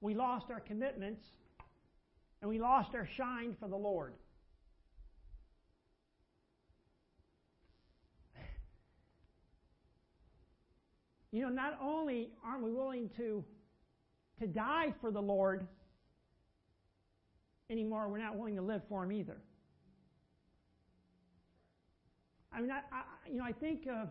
we 0.00 0.14
lost 0.14 0.46
our 0.50 0.60
commitments 0.60 1.22
and 2.40 2.48
we 2.48 2.58
lost 2.58 2.94
our 2.94 3.08
shine 3.16 3.56
for 3.60 3.68
the 3.68 3.76
Lord. 3.76 4.14
You 11.32 11.42
know, 11.42 11.48
not 11.48 11.78
only 11.82 12.30
aren't 12.44 12.62
we 12.62 12.70
willing 12.70 13.10
to 13.16 13.44
to 14.40 14.46
die 14.46 14.92
for 15.00 15.10
the 15.10 15.20
Lord 15.20 15.66
anymore. 17.70 18.08
We're 18.08 18.18
not 18.18 18.36
willing 18.36 18.56
to 18.56 18.62
live 18.62 18.82
for 18.88 19.04
Him 19.04 19.12
either. 19.12 19.38
I 22.52 22.60
mean, 22.60 22.70
I, 22.70 22.80
I 22.92 23.02
you 23.30 23.38
know, 23.38 23.44
I 23.44 23.52
think 23.52 23.86
uh, 23.90 24.06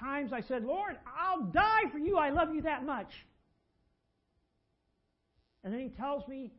times 0.00 0.32
I 0.32 0.40
said, 0.40 0.64
Lord, 0.64 0.96
I'll 1.06 1.42
die 1.42 1.90
for 1.92 1.98
you. 1.98 2.16
I 2.16 2.30
love 2.30 2.54
you 2.54 2.62
that 2.62 2.84
much. 2.84 3.12
And 5.62 5.72
then 5.72 5.80
He 5.80 5.88
tells 5.90 6.26
me 6.26 6.50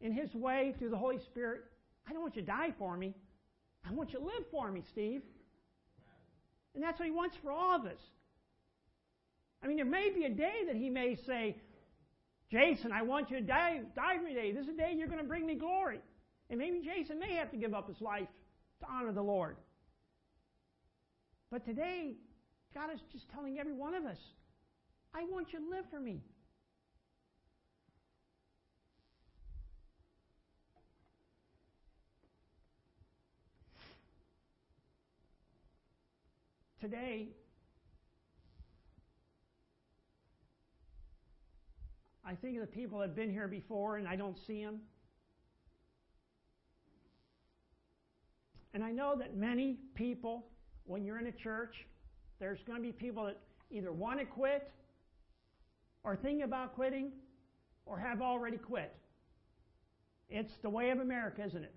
in 0.00 0.12
His 0.12 0.34
way 0.34 0.74
through 0.78 0.90
the 0.90 0.96
Holy 0.96 1.18
Spirit, 1.18 1.62
I 2.08 2.12
don't 2.12 2.22
want 2.22 2.36
you 2.36 2.42
to 2.42 2.46
die 2.46 2.72
for 2.78 2.96
me. 2.96 3.14
I 3.86 3.92
want 3.92 4.12
you 4.12 4.18
to 4.18 4.24
live 4.24 4.44
for 4.50 4.70
me, 4.70 4.82
Steve. 4.90 5.22
And 6.78 6.84
that's 6.84 7.00
what 7.00 7.06
He 7.06 7.10
wants 7.10 7.34
for 7.42 7.50
all 7.50 7.74
of 7.74 7.86
us. 7.86 7.98
I 9.60 9.66
mean, 9.66 9.78
there 9.78 9.84
may 9.84 10.10
be 10.14 10.26
a 10.26 10.30
day 10.30 10.60
that 10.68 10.76
he 10.76 10.88
may 10.88 11.16
say, 11.26 11.56
Jason, 12.52 12.92
I 12.92 13.02
want 13.02 13.32
you 13.32 13.40
to 13.40 13.42
die, 13.42 13.80
die 13.96 14.16
for 14.16 14.22
me 14.22 14.32
today. 14.32 14.52
This 14.52 14.62
is 14.62 14.68
a 14.68 14.76
day 14.76 14.92
you're 14.96 15.08
going 15.08 15.18
to 15.18 15.26
bring 15.26 15.44
me 15.44 15.56
glory. 15.56 15.98
And 16.50 16.56
maybe 16.60 16.80
Jason 16.80 17.18
may 17.18 17.34
have 17.34 17.50
to 17.50 17.56
give 17.56 17.74
up 17.74 17.88
his 17.88 18.00
life 18.00 18.28
to 18.78 18.86
honor 18.88 19.10
the 19.10 19.22
Lord. 19.22 19.56
But 21.50 21.66
today, 21.66 22.12
God 22.76 22.90
is 22.94 23.00
just 23.10 23.28
telling 23.34 23.58
every 23.58 23.74
one 23.74 23.96
of 23.96 24.04
us, 24.04 24.18
I 25.12 25.24
want 25.24 25.48
you 25.52 25.58
to 25.58 25.68
live 25.68 25.86
for 25.90 25.98
me. 25.98 26.20
Today, 36.80 37.28
I 42.24 42.34
think 42.36 42.56
of 42.56 42.60
the 42.60 42.66
people 42.68 43.00
that 43.00 43.08
have 43.08 43.16
been 43.16 43.32
here 43.32 43.48
before 43.48 43.96
and 43.96 44.06
I 44.06 44.14
don't 44.14 44.36
see 44.46 44.62
them. 44.62 44.80
And 48.74 48.84
I 48.84 48.92
know 48.92 49.16
that 49.18 49.36
many 49.36 49.78
people, 49.96 50.46
when 50.84 51.04
you're 51.04 51.18
in 51.18 51.26
a 51.26 51.32
church, 51.32 51.74
there's 52.38 52.60
going 52.64 52.78
to 52.78 52.82
be 52.82 52.92
people 52.92 53.24
that 53.24 53.40
either 53.72 53.90
want 53.90 54.20
to 54.20 54.24
quit 54.24 54.70
or 56.04 56.14
think 56.14 56.44
about 56.44 56.76
quitting 56.76 57.10
or 57.86 57.98
have 57.98 58.22
already 58.22 58.56
quit. 58.56 58.94
It's 60.28 60.52
the 60.62 60.70
way 60.70 60.90
of 60.90 61.00
America, 61.00 61.42
isn't 61.44 61.64
it? 61.64 61.74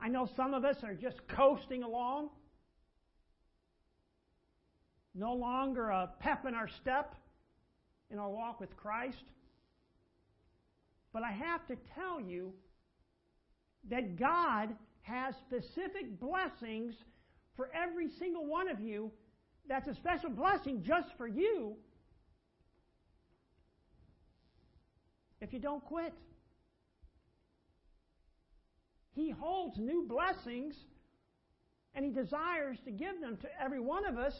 I 0.00 0.08
know 0.08 0.28
some 0.36 0.54
of 0.54 0.64
us 0.64 0.76
are 0.82 0.94
just 0.94 1.16
coasting 1.28 1.82
along, 1.82 2.30
no 5.14 5.32
longer 5.32 5.88
a 5.90 6.10
pep 6.20 6.44
in 6.46 6.54
our 6.54 6.68
step 6.68 7.14
in 8.10 8.18
our 8.18 8.30
walk 8.30 8.60
with 8.60 8.76
Christ. 8.76 9.24
But 11.12 11.22
I 11.22 11.32
have 11.32 11.66
to 11.68 11.76
tell 11.94 12.20
you 12.20 12.52
that 13.90 14.18
God 14.18 14.74
has 15.02 15.34
specific 15.46 16.20
blessings 16.20 16.94
for 17.56 17.70
every 17.74 18.08
single 18.18 18.46
one 18.46 18.68
of 18.68 18.80
you. 18.80 19.10
That's 19.68 19.88
a 19.88 19.94
special 19.94 20.30
blessing 20.30 20.82
just 20.86 21.08
for 21.16 21.26
you 21.26 21.76
if 25.40 25.52
you 25.52 25.58
don't 25.58 25.84
quit. 25.84 26.12
He 29.16 29.30
holds 29.30 29.78
new 29.78 30.06
blessings 30.06 30.74
and 31.94 32.04
He 32.04 32.10
desires 32.10 32.76
to 32.84 32.90
give 32.90 33.18
them 33.18 33.38
to 33.38 33.48
every 33.58 33.80
one 33.80 34.04
of 34.04 34.18
us 34.18 34.34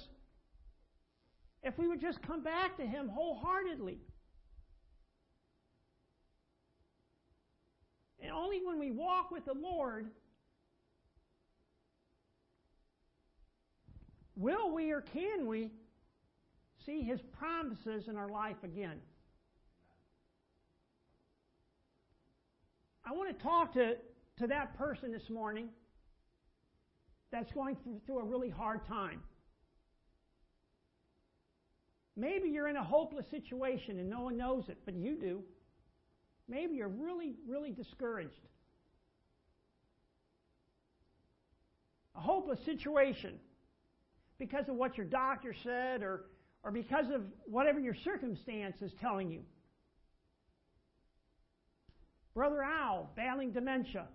if 1.62 1.78
we 1.78 1.88
would 1.88 2.00
just 2.00 2.20
come 2.20 2.42
back 2.42 2.76
to 2.76 2.86
Him 2.86 3.08
wholeheartedly. 3.08 3.98
And 8.20 8.30
only 8.30 8.60
when 8.62 8.78
we 8.78 8.90
walk 8.90 9.30
with 9.30 9.46
the 9.46 9.54
Lord 9.54 10.10
will 14.36 14.74
we 14.74 14.90
or 14.90 15.00
can 15.00 15.46
we 15.46 15.70
see 16.84 17.00
His 17.00 17.22
promises 17.38 18.08
in 18.08 18.16
our 18.18 18.28
life 18.28 18.62
again. 18.62 19.00
I 23.06 23.12
want 23.12 23.34
to 23.34 23.42
talk 23.42 23.72
to, 23.74 23.94
to 24.38 24.46
that 24.46 24.76
person 24.76 25.12
this 25.12 25.28
morning 25.30 25.68
that's 27.32 27.50
going 27.52 27.76
through 28.06 28.18
a 28.18 28.24
really 28.24 28.50
hard 28.50 28.86
time. 28.86 29.20
Maybe 32.16 32.48
you're 32.48 32.68
in 32.68 32.76
a 32.76 32.84
hopeless 32.84 33.26
situation 33.30 33.98
and 33.98 34.08
no 34.08 34.22
one 34.22 34.36
knows 34.36 34.64
it, 34.68 34.78
but 34.84 34.94
you 34.94 35.16
do. 35.16 35.42
Maybe 36.48 36.76
you're 36.76 36.88
really, 36.88 37.34
really 37.46 37.72
discouraged. 37.72 38.32
A 42.14 42.20
hopeless 42.20 42.58
situation 42.64 43.34
because 44.38 44.68
of 44.68 44.76
what 44.76 44.96
your 44.96 45.06
doctor 45.06 45.54
said 45.62 46.02
or, 46.02 46.26
or 46.62 46.70
because 46.70 47.06
of 47.14 47.22
whatever 47.44 47.80
your 47.80 47.96
circumstance 48.04 48.76
is 48.80 48.92
telling 49.00 49.30
you. 49.30 49.42
Brother 52.34 52.62
Al 52.62 53.10
battling 53.16 53.52
dementia. 53.52 54.06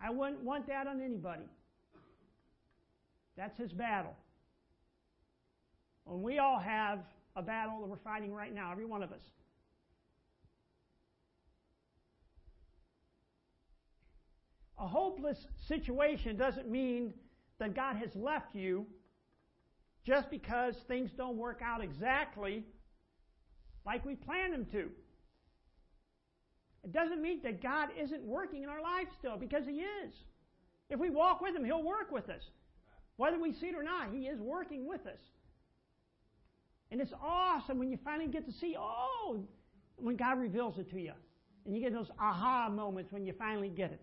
I 0.00 0.10
wouldn't 0.10 0.42
want 0.42 0.66
that 0.68 0.86
on 0.86 1.00
anybody. 1.00 1.48
That's 3.36 3.56
his 3.58 3.72
battle. 3.72 4.14
And 6.08 6.22
we 6.22 6.38
all 6.38 6.58
have 6.58 7.00
a 7.34 7.42
battle 7.42 7.80
that 7.80 7.88
we're 7.88 7.96
fighting 7.96 8.32
right 8.32 8.54
now, 8.54 8.72
every 8.72 8.86
one 8.86 9.02
of 9.02 9.12
us. 9.12 9.20
A 14.78 14.86
hopeless 14.86 15.46
situation 15.68 16.36
doesn't 16.36 16.70
mean 16.70 17.14
that 17.58 17.74
God 17.74 17.96
has 17.96 18.14
left 18.14 18.54
you 18.54 18.86
just 20.04 20.30
because 20.30 20.74
things 20.86 21.10
don't 21.16 21.36
work 21.36 21.60
out 21.64 21.82
exactly 21.82 22.64
like 23.84 24.04
we 24.04 24.14
planned 24.14 24.52
them 24.52 24.66
to. 24.72 24.90
It 26.84 26.92
doesn't 26.92 27.20
mean 27.20 27.40
that 27.42 27.62
God 27.62 27.88
isn't 28.00 28.22
working 28.22 28.62
in 28.62 28.68
our 28.68 28.80
life 28.80 29.08
still, 29.18 29.36
because 29.36 29.64
He 29.66 29.80
is. 29.80 30.12
If 30.88 31.00
we 31.00 31.10
walk 31.10 31.40
with 31.40 31.54
Him, 31.56 31.64
He'll 31.64 31.82
work 31.82 32.12
with 32.12 32.28
us. 32.28 32.42
Whether 33.16 33.40
we 33.40 33.52
see 33.52 33.66
it 33.66 33.74
or 33.74 33.82
not, 33.82 34.10
He 34.12 34.26
is 34.26 34.38
working 34.40 34.86
with 34.86 35.06
us. 35.06 35.20
And 36.90 37.00
it's 37.00 37.12
awesome 37.20 37.78
when 37.78 37.90
you 37.90 37.98
finally 38.04 38.28
get 38.28 38.46
to 38.46 38.52
see, 38.52 38.76
oh, 38.78 39.40
when 39.96 40.16
God 40.16 40.38
reveals 40.38 40.78
it 40.78 40.90
to 40.90 41.00
you. 41.00 41.12
And 41.64 41.74
you 41.74 41.82
get 41.82 41.92
those 41.92 42.10
aha 42.20 42.68
moments 42.68 43.10
when 43.10 43.26
you 43.26 43.32
finally 43.36 43.68
get 43.68 43.90
it. 43.90 44.00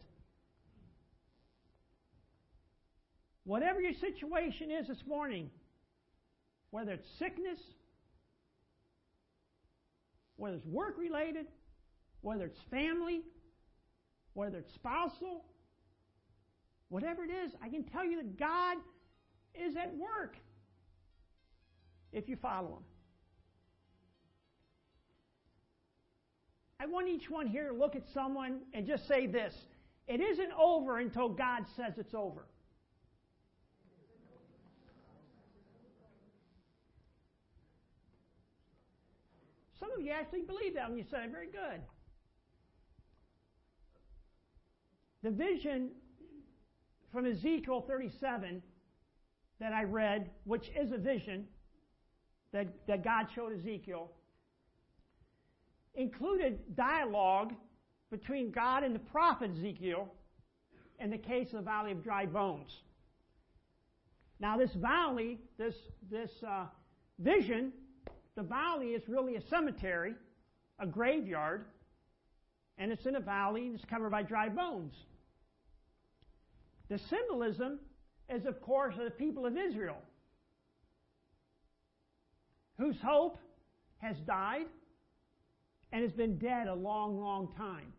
Whatever 3.45 3.81
your 3.81 3.93
situation 3.93 4.71
is 4.71 4.87
this 4.87 5.03
morning, 5.07 5.49
whether 6.71 6.91
it's 6.91 7.07
sickness, 7.19 7.59
whether 10.35 10.55
it's 10.55 10.65
work 10.65 10.97
related, 10.97 11.45
whether 12.23 12.45
it's 12.45 12.59
family, 12.71 13.21
whether 14.33 14.57
it's 14.57 14.73
spousal, 14.73 15.45
whatever 16.89 17.23
it 17.23 17.29
is, 17.29 17.51
I 17.61 17.69
can 17.69 17.83
tell 17.83 18.03
you 18.03 18.17
that 18.17 18.39
God 18.39 18.77
is 19.53 19.75
at 19.75 19.95
work 19.95 20.37
if 22.11 22.27
you 22.27 22.37
follow 22.37 22.77
Him. 22.77 22.83
I 26.79 26.85
want 26.85 27.07
each 27.07 27.29
one 27.29 27.45
here 27.45 27.67
to 27.69 27.73
look 27.73 27.95
at 27.95 28.03
someone 28.13 28.61
and 28.73 28.87
just 28.87 29.07
say 29.07 29.27
this 29.27 29.53
it 30.07 30.19
isn't 30.19 30.51
over 30.53 30.99
until 30.99 31.29
God 31.29 31.65
says 31.75 31.93
it's 31.97 32.13
over. 32.13 32.45
Some 39.79 39.91
of 39.91 40.01
you 40.05 40.11
actually 40.11 40.43
believe 40.43 40.75
that 40.75 40.87
when 40.87 40.97
you 40.97 41.03
say, 41.11 41.27
very 41.29 41.47
good. 41.47 41.81
The 45.23 45.31
vision 45.31 45.91
from 47.13 47.25
Ezekiel 47.25 47.85
37 47.87 48.61
that 49.59 49.71
I 49.71 49.83
read, 49.83 50.29
which 50.43 50.69
is 50.77 50.91
a 50.91 50.97
vision 50.97 51.47
that, 52.51 52.67
that 52.87 53.05
God 53.05 53.27
showed 53.33 53.57
Ezekiel, 53.57 54.11
included 55.95 56.75
dialogue 56.75 57.53
between 58.11 58.51
God 58.51 58.83
and 58.83 58.93
the 58.93 58.99
prophet 58.99 59.51
Ezekiel 59.57 60.11
in 60.99 61.09
the 61.09 61.17
case 61.17 61.47
of 61.53 61.59
the 61.59 61.61
valley 61.61 61.93
of 61.93 62.03
dry 62.03 62.25
bones. 62.25 62.71
Now, 64.41 64.57
this 64.57 64.73
valley, 64.73 65.39
this, 65.57 65.75
this 66.11 66.31
uh, 66.45 66.65
vision, 67.19 67.71
the 68.35 68.43
valley 68.43 68.87
is 68.87 69.07
really 69.07 69.37
a 69.37 69.41
cemetery, 69.49 70.15
a 70.79 70.85
graveyard, 70.85 71.63
and 72.77 72.91
it's 72.91 73.05
in 73.05 73.15
a 73.15 73.21
valley 73.21 73.67
and 73.67 73.75
it's 73.75 73.85
covered 73.85 74.09
by 74.09 74.23
dry 74.23 74.49
bones. 74.49 74.93
The 76.93 76.99
symbolism 77.09 77.79
is, 78.29 78.45
of 78.45 78.61
course, 78.61 78.93
the 79.03 79.09
people 79.09 79.47
of 79.47 79.57
Israel, 79.57 79.97
whose 82.77 83.01
hope 83.01 83.39
has 83.97 84.15
died 84.27 84.67
and 85.91 86.03
has 86.03 86.11
been 86.11 86.37
dead 86.37 86.67
a 86.67 86.73
long, 86.75 87.19
long 87.19 87.51
time. 87.57 87.91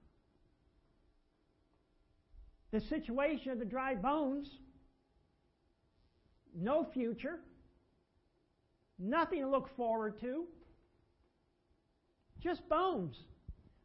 The 2.70 2.80
situation 2.82 3.50
of 3.50 3.58
the 3.58 3.64
dry 3.64 3.96
bones, 3.96 4.46
no 6.56 6.86
future, 6.94 7.40
nothing 9.00 9.40
to 9.40 9.48
look 9.48 9.76
forward 9.76 10.20
to, 10.20 10.44
just 12.40 12.68
bones. 12.68 13.16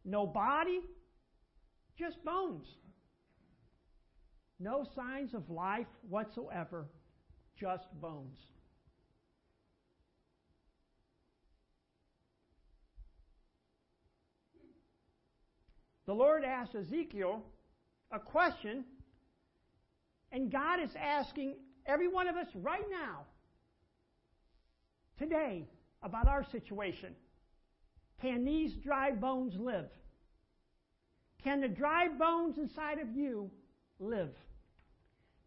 No 0.06 0.28
body, 0.28 0.82
just 1.98 2.24
bones. 2.24 2.67
No 4.60 4.86
signs 4.95 5.34
of 5.34 5.50
life 5.50 5.88
whatsoever, 6.10 6.86
just 7.58 7.86
bones. 8.02 8.38
The 16.06 16.13
Lord 16.13 16.43
asked 16.43 16.76
Ezekiel 16.76 17.43
a 18.12 18.19
question, 18.19 18.84
and 20.32 20.52
God 20.52 20.82
is 20.82 20.89
asking 21.00 21.56
every 21.86 22.08
one 22.08 22.28
of 22.28 22.36
us 22.36 22.48
right 22.56 22.86
now, 22.89 23.26
today, 25.17 25.67
about 26.02 26.28
our 26.28 26.43
situation. 26.52 27.15
Can 28.22 28.43
these 28.43 28.74
dry 28.84 29.12
bones 29.12 29.54
live? 29.58 29.89
Can 31.43 31.62
the 31.62 31.67
dry 31.67 32.08
bones 32.08 32.58
inside 32.58 33.00
of 33.00 33.15
you 33.15 33.50
live? 34.00 34.32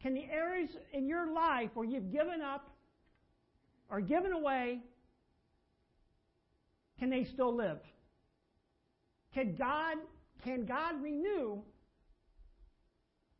Can 0.02 0.14
the 0.14 0.24
areas 0.24 0.70
in 0.92 1.06
your 1.06 1.32
life 1.32 1.70
where 1.74 1.86
you've 1.86 2.10
given 2.10 2.42
up 2.42 2.68
or 3.88 4.00
given 4.00 4.32
away, 4.32 4.80
can 6.98 7.08
they 7.08 7.24
still 7.24 7.54
live? 7.54 7.78
Can 9.32 9.54
God, 9.54 9.98
can 10.44 10.66
God 10.66 11.00
renew 11.00 11.62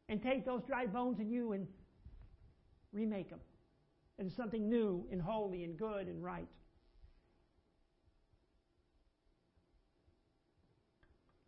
and 0.08 0.22
take 0.22 0.46
those 0.46 0.62
dry 0.66 0.86
bones 0.86 1.18
in 1.18 1.30
you 1.30 1.52
and 1.52 1.66
remake 2.92 3.30
them 3.30 3.40
into 4.18 4.32
something 4.34 4.68
new 4.68 5.04
and 5.10 5.20
holy 5.20 5.64
and 5.64 5.76
good 5.76 6.06
and 6.06 6.22
right? 6.22 6.48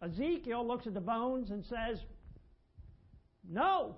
Ezekiel 0.02 0.66
looks 0.66 0.86
at 0.86 0.94
the 0.94 1.00
bones 1.00 1.50
and 1.50 1.64
says, 1.64 1.98
No. 3.48 3.96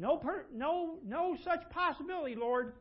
No, 0.00 0.16
per, 0.16 0.46
no, 0.50 0.94
no 1.06 1.36
such 1.44 1.68
possibility, 1.68 2.34
Lord. 2.34 2.72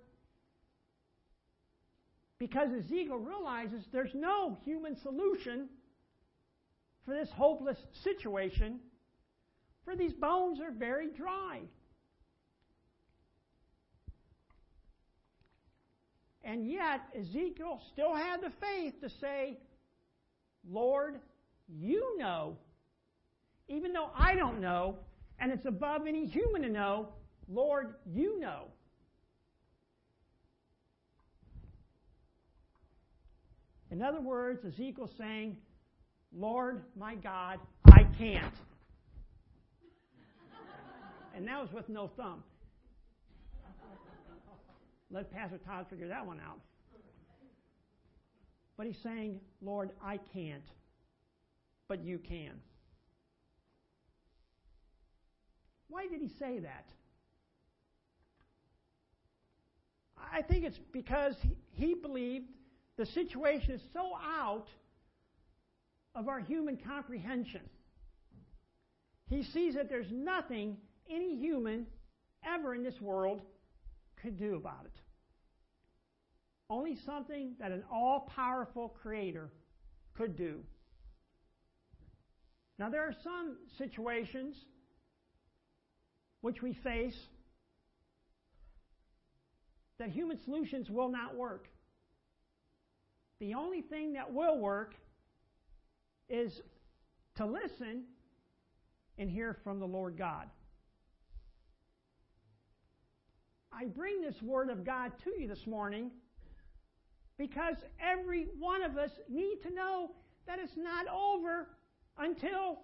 Because 2.37 2.69
Ezekiel 2.71 3.17
realizes 3.17 3.83
there's 3.91 4.15
no 4.15 4.57
human 4.63 4.95
solution 4.95 5.67
for 7.03 7.13
this 7.13 7.27
hopeless 7.35 7.77
situation, 8.03 8.79
for 9.83 9.97
these 9.97 10.13
bones 10.13 10.61
are 10.61 10.71
very 10.71 11.09
dry. 11.11 11.59
And 16.41 16.71
yet, 16.71 17.01
Ezekiel 17.19 17.81
still 17.91 18.15
had 18.15 18.39
the 18.41 18.51
faith 18.61 18.93
to 19.01 19.09
say, 19.19 19.57
Lord, 20.65 21.19
you 21.67 22.17
know. 22.17 22.55
Even 23.67 23.91
though 23.91 24.09
I 24.17 24.35
don't 24.35 24.61
know, 24.61 24.95
and 25.39 25.51
it's 25.51 25.65
above 25.65 26.07
any 26.07 26.25
human 26.25 26.61
to 26.63 26.69
know, 26.69 27.09
Lord, 27.47 27.95
you 28.11 28.39
know. 28.39 28.65
In 33.91 34.01
other 34.01 34.21
words, 34.21 34.63
Ezekiel's 34.65 35.09
saying, 35.17 35.57
Lord, 36.31 36.83
my 36.95 37.15
God, 37.15 37.59
I 37.87 38.03
can't. 38.17 38.53
and 41.35 41.47
that 41.47 41.59
was 41.59 41.69
with 41.73 41.89
no 41.89 42.11
thumb. 42.15 42.43
Let 45.11 45.31
Pastor 45.33 45.57
Todd 45.65 45.87
figure 45.89 46.07
that 46.09 46.25
one 46.25 46.39
out. 46.39 46.59
But 48.77 48.85
he's 48.85 48.97
saying, 49.03 49.39
Lord, 49.61 49.89
I 50.03 50.19
can't, 50.33 50.63
but 51.87 52.03
you 52.03 52.19
can. 52.19 52.53
Why 55.89 56.07
did 56.07 56.21
he 56.21 56.29
say 56.39 56.59
that? 56.59 56.85
I 60.31 60.41
think 60.41 60.63
it's 60.63 60.79
because 60.91 61.35
he, 61.71 61.95
believed 61.95 62.49
the 62.97 63.05
situation 63.05 63.71
is 63.71 63.81
so 63.93 64.11
out 64.15 64.67
of 66.15 66.27
our 66.27 66.39
human 66.39 66.77
comprehension. 66.77 67.61
He 69.27 69.43
sees 69.43 69.75
that 69.75 69.89
there's 69.89 70.11
nothing 70.11 70.77
any 71.09 71.37
human 71.37 71.87
ever 72.45 72.75
in 72.75 72.83
this 72.83 72.99
world 73.01 73.41
could 74.21 74.37
do 74.37 74.55
about 74.55 74.85
it. 74.85 75.01
Only 76.69 76.97
something 77.05 77.55
that 77.59 77.71
an 77.71 77.83
all 77.91 78.29
powerful 78.35 78.89
creator 79.01 79.49
could 80.15 80.35
do. 80.35 80.59
Now, 82.77 82.89
there 82.89 83.03
are 83.03 83.15
some 83.23 83.57
situations 83.77 84.55
which 86.41 86.61
we 86.61 86.73
face 86.73 87.17
that 89.99 90.09
human 90.09 90.37
solutions 90.45 90.89
will 90.89 91.09
not 91.09 91.35
work. 91.35 91.67
The 93.39 93.53
only 93.53 93.81
thing 93.81 94.13
that 94.13 94.33
will 94.33 94.57
work 94.57 94.95
is 96.29 96.61
to 97.35 97.45
listen 97.45 98.03
and 99.17 99.29
hear 99.29 99.57
from 99.63 99.79
the 99.79 99.85
Lord 99.85 100.17
God. 100.17 100.47
I 103.71 103.85
bring 103.85 104.21
this 104.21 104.41
Word 104.41 104.69
of 104.69 104.85
God 104.85 105.11
to 105.23 105.31
you 105.39 105.47
this 105.47 105.65
morning 105.67 106.11
because 107.37 107.75
every 108.01 108.47
one 108.57 108.83
of 108.83 108.97
us 108.97 109.11
need 109.29 109.57
to 109.63 109.73
know 109.73 110.11
that 110.47 110.59
it's 110.59 110.75
not 110.75 111.05
over 111.07 111.69
until 112.17 112.79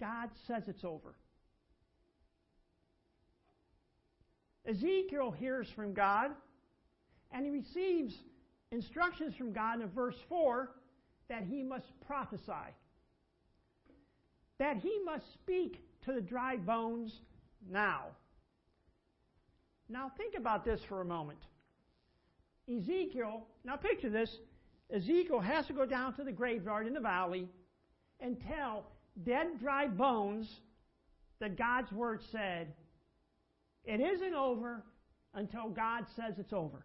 God 0.00 0.30
says 0.46 0.64
it's 0.66 0.84
over. 0.84 1.14
Ezekiel 4.68 5.30
hears 5.30 5.68
from 5.74 5.94
God 5.94 6.30
and 7.30 7.44
he 7.44 7.50
receives 7.50 8.14
instructions 8.72 9.34
from 9.36 9.52
God 9.52 9.80
in 9.80 9.88
verse 9.88 10.16
4 10.28 10.70
that 11.28 11.44
he 11.44 11.62
must 11.62 11.86
prophesy, 12.06 12.52
that 14.58 14.76
he 14.78 15.00
must 15.04 15.24
speak 15.34 15.84
to 16.04 16.12
the 16.12 16.20
dry 16.20 16.56
bones 16.56 17.12
now. 17.70 18.04
Now, 19.88 20.10
think 20.16 20.34
about 20.36 20.64
this 20.64 20.80
for 20.88 21.00
a 21.00 21.04
moment. 21.04 21.38
Ezekiel, 22.68 23.46
now 23.64 23.76
picture 23.76 24.10
this 24.10 24.30
Ezekiel 24.92 25.40
has 25.40 25.66
to 25.66 25.72
go 25.72 25.84
down 25.84 26.14
to 26.14 26.24
the 26.24 26.32
graveyard 26.32 26.86
in 26.86 26.94
the 26.94 27.00
valley 27.00 27.48
and 28.20 28.36
tell 28.48 28.84
dead, 29.24 29.58
dry 29.60 29.86
bones 29.88 30.48
that 31.40 31.58
God's 31.58 31.90
word 31.92 32.20
said, 32.30 32.72
it 33.86 34.00
isn't 34.00 34.34
over 34.34 34.84
until 35.34 35.68
God 35.68 36.04
says 36.16 36.34
it's 36.38 36.52
over. 36.52 36.84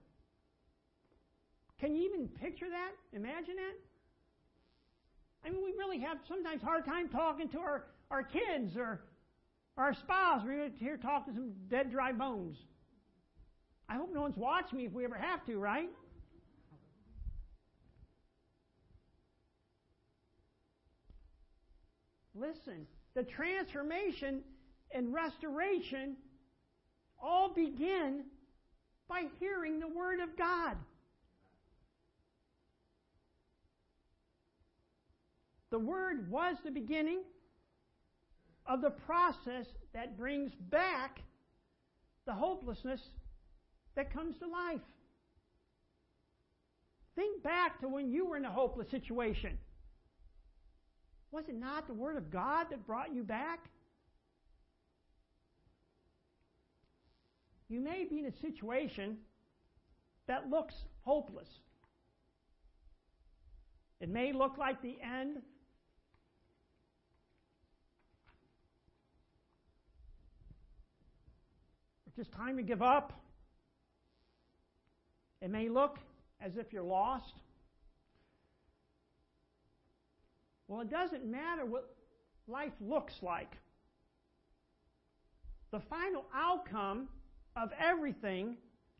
Can 1.79 1.95
you 1.95 2.03
even 2.03 2.27
picture 2.27 2.69
that? 2.69 2.91
Imagine 3.17 3.55
that? 3.55 3.75
I 5.43 5.49
mean, 5.49 5.63
we 5.63 5.73
really 5.77 5.99
have 5.99 6.17
sometimes 6.27 6.61
hard 6.61 6.85
time 6.85 7.09
talking 7.09 7.49
to 7.49 7.59
our, 7.59 7.85
our 8.11 8.23
kids 8.23 8.77
or 8.77 9.01
our 9.77 9.95
spouse. 9.95 10.43
We're 10.45 10.69
here 10.77 10.97
talking 10.97 11.33
to 11.33 11.39
some 11.39 11.53
dead, 11.69 11.91
dry 11.91 12.11
bones. 12.11 12.57
I 13.89 13.95
hope 13.95 14.13
no 14.13 14.21
one's 14.21 14.37
watching 14.37 14.77
me 14.77 14.85
if 14.85 14.93
we 14.93 15.03
ever 15.03 15.17
have 15.17 15.43
to, 15.47 15.57
right? 15.57 15.89
Listen, 22.35 22.85
the 23.15 23.23
transformation 23.23 24.41
and 24.93 25.13
restoration 25.13 26.15
all 27.21 27.53
begin 27.53 28.23
by 29.07 29.23
hearing 29.39 29.79
the 29.79 29.87
Word 29.87 30.19
of 30.19 30.37
God. 30.37 30.75
The 35.69 35.79
Word 35.79 36.29
was 36.29 36.57
the 36.63 36.71
beginning 36.71 37.21
of 38.65 38.81
the 38.81 38.89
process 38.89 39.65
that 39.93 40.17
brings 40.17 40.51
back 40.69 41.19
the 42.25 42.33
hopelessness 42.33 43.01
that 43.95 44.13
comes 44.13 44.37
to 44.39 44.47
life. 44.47 44.81
Think 47.15 47.43
back 47.43 47.79
to 47.81 47.87
when 47.87 48.11
you 48.11 48.25
were 48.25 48.37
in 48.37 48.45
a 48.45 48.51
hopeless 48.51 48.89
situation. 48.89 49.57
Was 51.31 51.45
it 51.47 51.55
not 51.55 51.87
the 51.87 51.93
Word 51.93 52.17
of 52.17 52.31
God 52.31 52.67
that 52.69 52.85
brought 52.85 53.13
you 53.13 53.23
back? 53.23 53.59
You 57.71 57.79
may 57.79 58.03
be 58.03 58.19
in 58.19 58.25
a 58.25 58.37
situation 58.41 59.15
that 60.27 60.49
looks 60.49 60.73
hopeless. 61.05 61.47
It 64.01 64.09
may 64.09 64.33
look 64.33 64.57
like 64.57 64.81
the 64.81 64.97
end. 65.01 65.37
It's 72.07 72.17
just 72.17 72.33
time 72.33 72.57
to 72.57 72.61
give 72.61 72.81
up. 72.81 73.13
It 75.41 75.49
may 75.49 75.69
look 75.69 75.97
as 76.41 76.57
if 76.57 76.73
you're 76.73 76.83
lost. 76.83 77.35
Well, 80.67 80.81
it 80.81 80.89
doesn't 80.91 81.25
matter 81.25 81.65
what 81.65 81.95
life 82.49 82.73
looks 82.81 83.13
like. 83.21 83.53
The 85.71 85.79
final 85.89 86.25
outcome 86.35 87.07
of 87.55 87.69
everything 87.79 88.57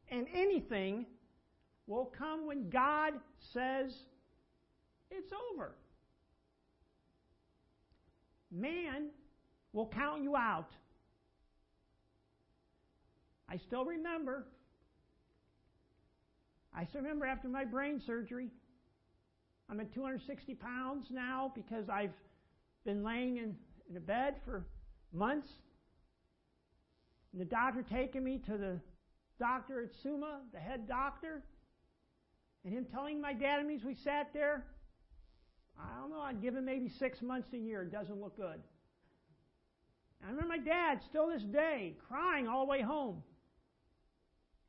and 0.10 0.28
anything 0.34 1.06
will 1.88 2.12
come 2.18 2.48
when 2.48 2.70
God 2.70 3.14
says 3.54 3.94
it's 5.10 5.32
over. 5.52 5.76
Man 8.52 9.10
will 9.74 9.88
count 9.88 10.22
you 10.22 10.36
out. 10.36 10.70
I 13.50 13.58
still 13.58 13.86
remember. 13.86 14.46
I 16.74 16.86
still 16.86 17.02
remember 17.02 17.26
after 17.26 17.50
my 17.50 17.66
brain 17.66 18.02
surgery. 18.06 18.50
I'm 19.70 19.80
at 19.80 19.94
260 19.94 20.56
pounds 20.56 21.08
now 21.12 21.52
because 21.56 21.90
I've 21.90 22.14
been 22.86 23.04
laying 23.04 23.38
in, 23.38 23.56
in 23.90 23.98
a 23.98 24.02
bed 24.02 24.36
for 24.46 24.66
months 25.14 25.50
and 27.32 27.42
the 27.42 27.46
doctor 27.46 27.84
taking 27.84 28.24
me 28.24 28.40
to 28.46 28.58
the 28.58 28.80
doctor 29.40 29.84
at 29.84 29.90
Summa, 30.04 30.42
the 30.54 30.60
head 30.60 30.88
doctor, 30.88 31.44
and 32.64 32.74
him 32.74 32.86
telling 32.86 33.20
my 33.20 33.34
dad 33.34 33.60
and 33.60 33.68
me 33.68 33.76
as 33.76 33.84
we 33.84 33.96
sat 33.96 34.30
there, 34.34 34.66
I 35.80 36.00
don't 36.00 36.12
know, 36.12 36.22
I'd 36.22 36.42
give 36.42 36.56
him 36.56 36.66
maybe 36.66 36.90
six 36.90 37.22
months 37.22 37.48
a 37.54 37.58
year. 37.58 37.82
It 37.84 37.92
doesn't 37.92 38.20
look 38.20 38.38
good. 38.38 38.62
I 40.24 40.28
remember 40.28 40.50
my 40.50 40.58
dad, 40.60 41.00
still 41.10 41.28
this 41.28 41.42
day, 41.42 41.96
crying 42.08 42.48
all 42.48 42.66
the 42.66 42.70
way 42.70 42.82
home. 42.82 43.24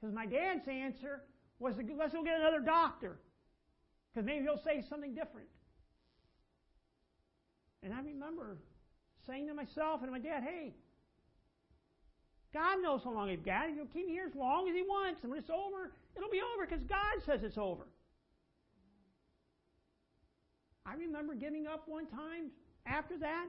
Because 0.01 0.15
my 0.15 0.25
dad's 0.25 0.67
answer 0.67 1.23
was, 1.59 1.75
let's 1.99 2.15
go 2.15 2.25
get 2.25 2.41
another 2.41 2.61
doctor. 2.61 3.19
Because 4.13 4.27
maybe 4.27 4.45
he'll 4.45 4.63
say 4.65 4.83
something 4.89 5.15
different. 5.15 5.49
And 7.83 7.93
I 7.93 7.99
remember 7.99 8.57
saying 9.27 9.49
to 9.49 9.55
myself 9.55 10.03
and 10.03 10.11
my 10.11 10.19
dad, 10.19 10.43
hey, 10.43 10.75
God 12.53 12.83
knows 12.83 13.01
how 13.05 13.13
long 13.13 13.29
He's 13.29 13.41
got. 13.45 13.71
He'll 13.75 13.87
keep 13.87 14.07
me 14.07 14.13
here 14.13 14.27
as 14.29 14.35
long 14.35 14.69
as 14.69 14.75
He 14.75 14.83
wants. 14.83 15.21
And 15.23 15.31
when 15.31 15.41
it's 15.41 15.51
over, 15.51 15.93
it'll 16.17 16.31
be 16.31 16.43
over 16.43 16.67
because 16.67 16.85
God 16.89 17.25
says 17.25 17.41
it's 17.43 17.59
over. 17.59 17.87
I 20.85 20.95
remember 20.95 21.35
giving 21.35 21.67
up 21.67 21.85
one 21.87 22.07
time 22.07 22.51
after 22.87 23.17
that. 23.19 23.47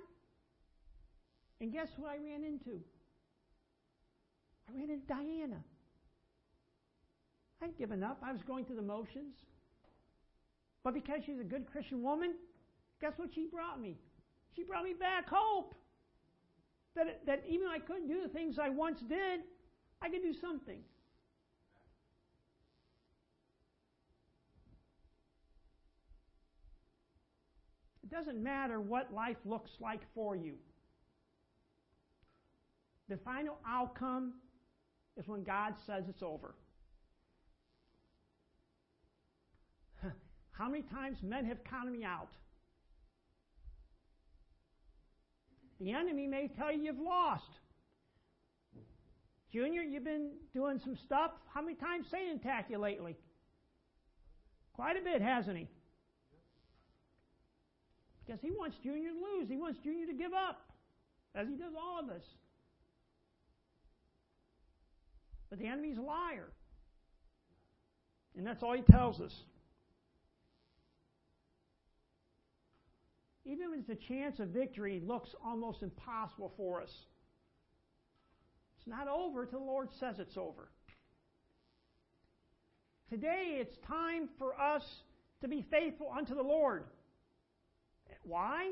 And 1.59 1.71
guess 1.71 1.87
who 1.97 2.05
I 2.05 2.17
ran 2.17 2.43
into? 2.43 2.79
I 4.69 4.77
ran 4.77 4.89
into 4.89 5.05
Diana. 5.07 5.63
I'd 7.61 7.77
given 7.77 8.03
up. 8.03 8.19
I 8.23 8.31
was 8.31 8.41
going 8.45 8.65
through 8.65 8.75
the 8.75 8.81
motions. 8.81 9.35
But 10.83 10.93
because 10.93 11.19
she's 11.25 11.39
a 11.39 11.45
good 11.45 11.65
Christian 11.71 12.03
woman, 12.03 12.35
guess 12.99 13.13
what 13.17 13.29
she 13.33 13.45
brought 13.45 13.79
me? 13.79 13.97
She 14.55 14.63
brought 14.63 14.83
me 14.83 14.93
back 14.93 15.29
hope. 15.29 15.73
That, 16.95 17.25
that 17.25 17.43
even 17.47 17.65
though 17.65 17.71
I 17.71 17.79
couldn't 17.79 18.07
do 18.07 18.21
the 18.21 18.29
things 18.29 18.59
I 18.59 18.69
once 18.69 18.99
did, 19.01 19.41
I 20.01 20.09
could 20.09 20.21
do 20.21 20.33
something. 20.33 20.79
It 28.03 28.11
doesn't 28.11 28.41
matter 28.41 28.79
what 28.79 29.13
life 29.13 29.37
looks 29.45 29.71
like 29.79 30.01
for 30.13 30.35
you. 30.35 30.55
The 33.09 33.17
final 33.17 33.57
outcome 33.67 34.33
is 35.17 35.27
when 35.27 35.43
God 35.43 35.73
says 35.85 36.05
it's 36.09 36.21
over. 36.21 36.55
How 40.51 40.69
many 40.69 40.83
times 40.83 41.17
men 41.23 41.45
have 41.45 41.63
counted 41.63 41.91
me 41.91 42.03
out? 42.03 42.29
The 45.79 45.91
enemy 45.91 46.27
may 46.27 46.47
tell 46.47 46.71
you 46.71 46.83
you've 46.83 46.99
lost. 46.99 47.49
Junior, 49.51 49.81
you've 49.81 50.03
been 50.03 50.31
doing 50.53 50.79
some 50.83 50.97
stuff. 51.05 51.31
How 51.53 51.61
many 51.61 51.75
times 51.75 52.07
Satan 52.09 52.37
attacked 52.37 52.71
you 52.71 52.79
lately? 52.79 53.15
Quite 54.73 54.97
a 54.97 55.01
bit, 55.01 55.21
hasn't 55.21 55.57
he? 55.57 55.67
Because 58.25 58.41
he 58.41 58.51
wants 58.51 58.77
Junior 58.83 59.09
to 59.09 59.15
lose. 59.15 59.49
He 59.49 59.57
wants 59.57 59.79
Junior 59.83 60.07
to 60.07 60.13
give 60.13 60.33
up, 60.33 60.61
as 61.35 61.47
he 61.47 61.55
does 61.55 61.73
all 61.77 61.99
of 61.99 62.09
us. 62.09 62.23
But 65.49 65.59
the 65.59 65.67
enemy's 65.67 65.97
a 65.97 66.01
liar. 66.01 66.49
And 68.35 68.47
that's 68.47 68.63
all 68.63 68.73
he 68.73 68.81
tells 68.81 69.21
us. 69.21 69.33
Even 73.45 73.71
when 73.71 73.83
the 73.87 73.95
chance 73.95 74.39
of 74.39 74.49
victory 74.49 75.01
looks 75.05 75.35
almost 75.43 75.83
impossible 75.83 76.53
for 76.55 76.81
us, 76.81 76.91
it's 78.77 78.87
not 78.87 79.07
over 79.07 79.45
till 79.45 79.59
the 79.59 79.65
Lord 79.65 79.89
says 79.99 80.19
it's 80.19 80.37
over. 80.37 80.69
Today, 83.09 83.57
it's 83.59 83.77
time 83.85 84.29
for 84.39 84.59
us 84.59 84.83
to 85.41 85.47
be 85.47 85.65
faithful 85.69 86.11
unto 86.17 86.35
the 86.35 86.41
Lord. 86.41 86.85
Why? 88.23 88.71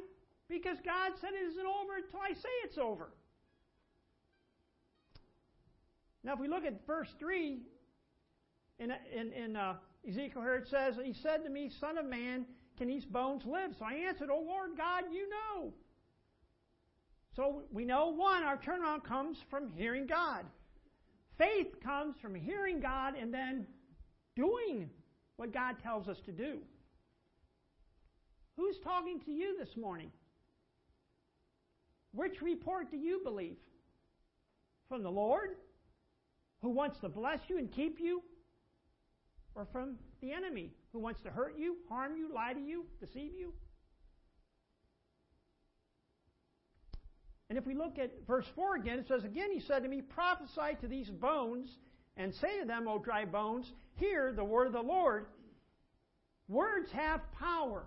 Because 0.50 0.78
God 0.86 1.12
said 1.20 1.32
it 1.34 1.52
isn't 1.52 1.66
over 1.66 1.98
until 1.98 2.20
I 2.20 2.34
say 2.34 2.50
it's 2.64 2.78
over. 2.78 3.12
Now, 6.24 6.34
if 6.34 6.40
we 6.40 6.48
look 6.48 6.66
at 6.66 6.86
verse 6.86 7.10
3 7.20 7.60
in, 8.80 8.92
in, 9.16 9.32
in 9.34 9.56
uh, 9.56 9.76
Ezekiel 10.08 10.42
here, 10.42 10.56
it 10.56 10.68
says, 10.70 10.96
He 11.04 11.14
said 11.14 11.44
to 11.44 11.50
me, 11.50 11.70
Son 11.80 11.98
of 11.98 12.06
man, 12.06 12.46
can 12.82 12.88
these 12.88 13.06
bones 13.06 13.44
live? 13.46 13.76
So 13.78 13.86
I 13.86 13.94
answered, 14.08 14.30
Oh 14.32 14.44
Lord 14.44 14.72
God, 14.76 15.04
you 15.14 15.30
know. 15.30 15.72
So 17.36 17.62
we 17.72 17.86
know, 17.86 18.08
one, 18.08 18.42
our 18.42 18.58
turnaround 18.58 19.04
comes 19.04 19.38
from 19.52 19.70
hearing 19.70 20.08
God. 20.08 20.46
Faith 21.38 21.76
comes 21.84 22.16
from 22.20 22.34
hearing 22.34 22.80
God 22.80 23.14
and 23.16 23.32
then 23.32 23.68
doing 24.36 24.90
what 25.36 25.54
God 25.54 25.76
tells 25.84 26.08
us 26.08 26.18
to 26.26 26.32
do. 26.32 26.58
Who's 28.58 28.80
talking 28.84 29.20
to 29.26 29.32
you 29.32 29.56
this 29.60 29.78
morning? 29.78 30.10
Which 32.16 32.42
report 32.42 32.90
do 32.90 32.98
you 32.98 33.22
believe? 33.24 33.58
From 34.90 35.04
the 35.04 35.12
Lord, 35.12 35.52
who 36.64 36.70
wants 36.70 36.98
to 37.02 37.10
bless 37.10 37.42
you 37.48 37.60
and 37.60 37.72
keep 37.72 38.00
you? 38.00 38.24
Or 39.54 39.68
from 39.72 39.98
the 40.20 40.32
enemy, 40.34 40.72
who 40.94 41.00
wants 41.00 41.22
to 41.22 41.30
hurt 41.30 41.58
you, 41.58 41.78
harm 41.90 42.16
you, 42.18 42.34
lie 42.34 42.54
to 42.54 42.60
you, 42.60 42.86
deceive 43.00 43.32
you? 43.38 43.54
And 47.50 47.58
if 47.58 47.66
we 47.66 47.76
look 47.76 48.00
at 48.00 48.12
verse 48.28 48.46
4 48.56 48.78
again, 48.78 49.00
it 49.00 49.08
says, 49.08 49.26
Again, 49.26 49.52
he 49.54 49.60
said 49.60 49.84
to 49.84 49.90
me, 49.90 50.02
Prophesy 50.02 50.78
to 50.80 50.88
these 50.88 51.10
bones, 51.10 51.68
and 52.16 52.34
say 52.34 52.60
to 52.60 52.66
them, 52.66 52.88
O 52.88 52.98
dry 52.98 53.26
bones, 53.26 53.72
Hear 53.96 54.32
the 54.32 54.44
word 54.44 54.68
of 54.68 54.74
the 54.74 54.82
Lord. 54.82 55.26
Words 56.48 56.92
have 56.92 57.22
power. 57.38 57.84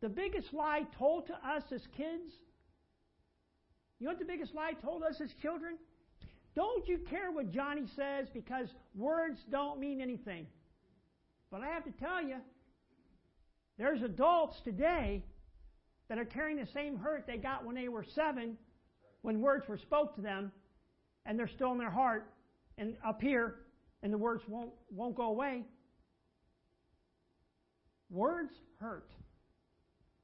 The 0.00 0.08
biggest 0.08 0.52
lie 0.52 0.82
told 0.98 1.28
to 1.28 1.34
us 1.34 1.62
as 1.72 1.82
kids, 1.96 2.32
you 4.00 4.06
know 4.06 4.10
what 4.10 4.18
the 4.18 4.24
biggest 4.24 4.52
lie 4.52 4.72
told 4.72 5.04
us 5.04 5.20
as 5.20 5.30
children? 5.40 5.78
Don't 6.54 6.86
you 6.86 6.98
care 6.98 7.30
what 7.30 7.50
Johnny 7.50 7.84
says 7.96 8.28
because 8.32 8.68
words 8.94 9.40
don't 9.50 9.80
mean 9.80 10.00
anything. 10.00 10.46
But 11.50 11.62
I 11.62 11.68
have 11.68 11.84
to 11.84 11.92
tell 11.92 12.22
you, 12.22 12.36
there's 13.78 14.02
adults 14.02 14.60
today 14.60 15.24
that 16.08 16.18
are 16.18 16.24
carrying 16.24 16.58
the 16.58 16.68
same 16.72 16.98
hurt 16.98 17.24
they 17.26 17.38
got 17.38 17.64
when 17.64 17.74
they 17.74 17.88
were 17.88 18.04
seven, 18.04 18.56
when 19.22 19.40
words 19.40 19.66
were 19.66 19.78
spoke 19.78 20.14
to 20.16 20.20
them, 20.20 20.52
and 21.24 21.38
they're 21.38 21.48
still 21.48 21.72
in 21.72 21.78
their 21.78 21.90
heart 21.90 22.30
and 22.76 22.96
up 23.06 23.22
here, 23.22 23.56
and 24.02 24.12
the 24.12 24.18
words 24.18 24.42
won't, 24.46 24.72
won't 24.90 25.14
go 25.14 25.24
away. 25.24 25.62
Words 28.10 28.52
hurt. 28.78 29.10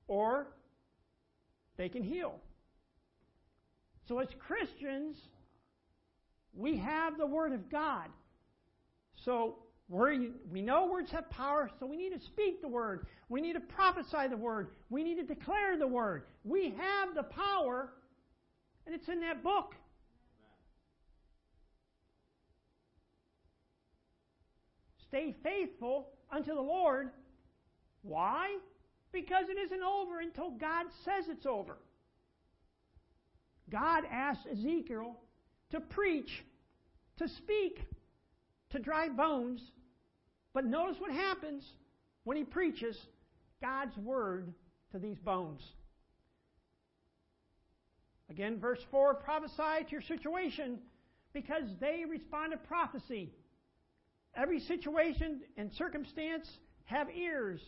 Or 0.09 0.49
they 1.77 1.89
can 1.89 2.03
heal. 2.03 2.41
So 4.09 4.19
as 4.19 4.29
Christians, 4.39 5.17
we 6.55 6.77
have 6.79 7.19
the 7.19 7.27
Word 7.27 7.53
of 7.53 7.71
God. 7.71 8.09
So 9.25 9.57
we 9.89 10.61
know 10.61 10.87
words 10.87 11.11
have 11.13 11.31
power, 11.31 11.71
so 11.81 11.87
we 11.87 11.97
need 11.97 12.13
to 12.13 12.21
speak 12.21 12.61
the 12.61 12.69
word. 12.69 13.07
We 13.29 13.41
need 13.41 13.55
to 13.55 13.61
prophesy 13.61 14.29
the 14.29 14.37
word. 14.37 14.69
We 14.91 15.03
need 15.03 15.17
to 15.17 15.25
declare 15.25 15.79
the 15.79 15.87
word. 15.87 16.25
We 16.45 16.75
have 16.77 17.15
the 17.15 17.23
power, 17.23 17.95
and 18.87 18.95
it's 18.95 19.09
in 19.09 19.21
that 19.21 19.43
book. 19.43 19.75
Stay 25.09 25.35
faithful 25.43 26.11
unto 26.31 26.55
the 26.55 26.61
Lord. 26.61 27.09
Why? 28.03 28.59
Because 29.11 29.47
it 29.49 29.59
isn't 29.59 29.83
over 29.83 30.21
until 30.21 30.51
God 30.51 30.87
says 31.05 31.25
it's 31.29 31.47
over. 31.47 31.79
God 33.71 34.05
asked 34.11 34.47
Ezekiel 34.53 35.17
to 35.71 35.81
preach, 35.81 36.45
to 37.19 37.29
speak 37.29 37.81
to 38.71 38.79
dry 38.79 39.09
bones 39.09 39.61
but 40.59 40.65
notice 40.65 40.97
what 40.99 41.13
happens 41.13 41.65
when 42.25 42.37
he 42.37 42.45
preaches 42.45 42.97
God's 43.63 43.97
word 43.97 44.53
to 44.93 44.99
these 44.99 45.19
bones. 45.19 45.63
Again, 48.31 48.59
verse 48.59 48.81
4 48.91 49.15
prophesy 49.15 49.85
to 49.85 49.91
your 49.93 50.03
situation 50.03 50.81
because 51.33 51.63
they 51.81 52.05
respond 52.09 52.51
to 52.51 52.59
prophecy. 52.59 53.33
Every 54.35 54.61
situation 54.61 55.43
and 55.57 55.73
circumstance 55.73 56.59
have 56.85 57.09
ears, 57.11 57.61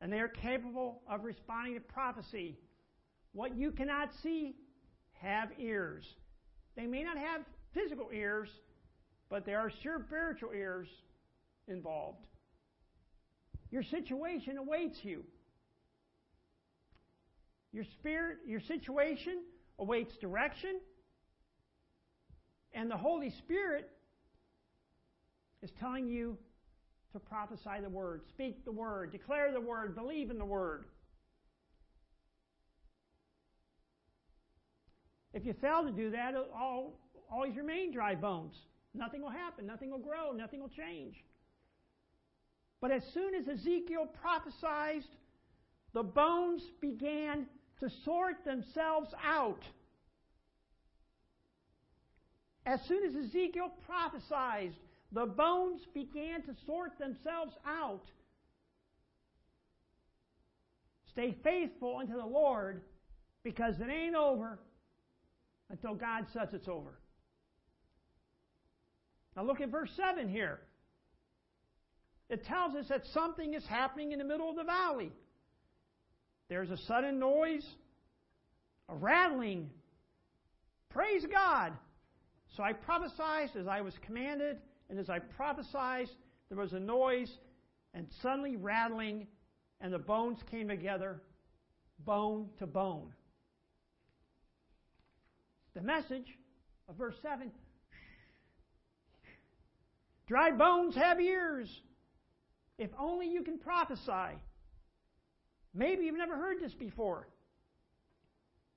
and 0.00 0.12
they 0.12 0.20
are 0.20 0.28
capable 0.28 1.02
of 1.10 1.24
responding 1.24 1.74
to 1.74 1.80
prophecy. 1.80 2.56
What 3.32 3.56
you 3.56 3.72
cannot 3.72 4.10
see 4.22 4.54
have 5.20 5.48
ears. 5.58 6.04
They 6.76 6.86
may 6.86 7.02
not 7.02 7.16
have 7.16 7.42
physical 7.72 8.08
ears, 8.12 8.48
but 9.30 9.46
there 9.46 9.58
are 9.60 9.70
spiritual 9.70 10.50
ears 10.54 10.88
involved. 11.68 12.26
Your 13.70 13.82
situation 13.82 14.58
awaits 14.58 14.98
you. 15.02 15.24
Your 17.72 17.84
spirit, 17.98 18.38
your 18.46 18.60
situation 18.60 19.42
awaits 19.78 20.16
direction. 20.18 20.80
And 22.72 22.90
the 22.90 22.96
Holy 22.96 23.30
Spirit 23.30 23.90
is 25.62 25.70
telling 25.80 26.06
you 26.08 26.36
to 27.12 27.18
prophesy 27.18 27.80
the 27.82 27.88
word, 27.88 28.22
speak 28.28 28.64
the 28.64 28.72
word, 28.72 29.12
declare 29.12 29.52
the 29.52 29.60
word, 29.60 29.94
believe 29.94 30.30
in 30.30 30.38
the 30.38 30.44
word. 30.44 30.84
If 35.34 35.44
you 35.44 35.52
fail 35.60 35.82
to 35.82 35.90
do 35.90 36.12
that, 36.12 36.30
it'll 36.30 36.46
all, 36.56 37.00
always 37.30 37.56
remain 37.56 37.92
dry 37.92 38.14
bones. 38.14 38.54
Nothing 38.94 39.20
will 39.20 39.30
happen, 39.30 39.66
nothing 39.66 39.90
will 39.90 39.98
grow, 39.98 40.30
nothing 40.30 40.60
will 40.60 40.68
change. 40.68 41.16
But 42.80 42.92
as 42.92 43.02
soon 43.12 43.34
as 43.34 43.48
Ezekiel 43.48 44.06
prophesied, 44.22 45.02
the 45.92 46.04
bones 46.04 46.62
began 46.80 47.46
to 47.80 47.90
sort 48.04 48.44
themselves 48.44 49.10
out. 49.26 49.64
As 52.64 52.80
soon 52.86 53.04
as 53.04 53.16
Ezekiel 53.16 53.72
prophesied, 53.84 54.72
the 55.10 55.26
bones 55.26 55.80
began 55.92 56.42
to 56.42 56.54
sort 56.64 56.96
themselves 56.98 57.54
out. 57.66 58.04
Stay 61.10 61.36
faithful 61.42 61.98
unto 61.98 62.16
the 62.16 62.24
Lord 62.24 62.82
because 63.42 63.74
it 63.80 63.88
ain't 63.90 64.14
over 64.14 64.60
until 65.70 65.94
God 65.94 66.26
says 66.32 66.48
it's 66.52 66.68
over. 66.68 66.98
Now 69.36 69.44
look 69.44 69.60
at 69.60 69.70
verse 69.70 69.90
7 69.96 70.28
here 70.28 70.60
it 72.28 72.44
tells 72.46 72.74
us 72.74 72.86
that 72.88 73.02
something 73.12 73.54
is 73.54 73.64
happening 73.66 74.12
in 74.12 74.18
the 74.18 74.24
middle 74.24 74.48
of 74.48 74.56
the 74.56 74.64
valley. 74.64 75.12
There's 76.48 76.70
a 76.70 76.76
sudden 76.76 77.18
noise, 77.18 77.66
a 78.88 78.94
rattling. 78.96 79.70
Praise 80.90 81.24
God. 81.30 81.72
So 82.56 82.62
I 82.62 82.72
prophesied 82.72 83.50
as 83.58 83.66
I 83.66 83.80
was 83.80 83.94
commanded, 84.06 84.58
and 84.88 84.98
as 84.98 85.10
I 85.10 85.18
prophesied, 85.18 86.08
there 86.48 86.58
was 86.58 86.72
a 86.72 86.80
noise 86.80 87.30
and 87.94 88.06
suddenly 88.22 88.56
rattling, 88.56 89.26
and 89.80 89.92
the 89.92 89.98
bones 89.98 90.38
came 90.50 90.68
together, 90.68 91.20
bone 92.04 92.48
to 92.58 92.66
bone. 92.66 93.12
The 95.74 95.82
message 95.82 96.38
of 96.88 96.96
verse 96.96 97.16
7 97.22 97.50
Dry 100.26 100.52
bones 100.52 100.94
have 100.94 101.20
ears. 101.20 101.68
If 102.78 102.90
only 102.98 103.28
you 103.28 103.42
can 103.42 103.58
prophesy. 103.58 104.38
Maybe 105.74 106.04
you've 106.04 106.16
never 106.16 106.36
heard 106.36 106.60
this 106.60 106.74
before. 106.74 107.28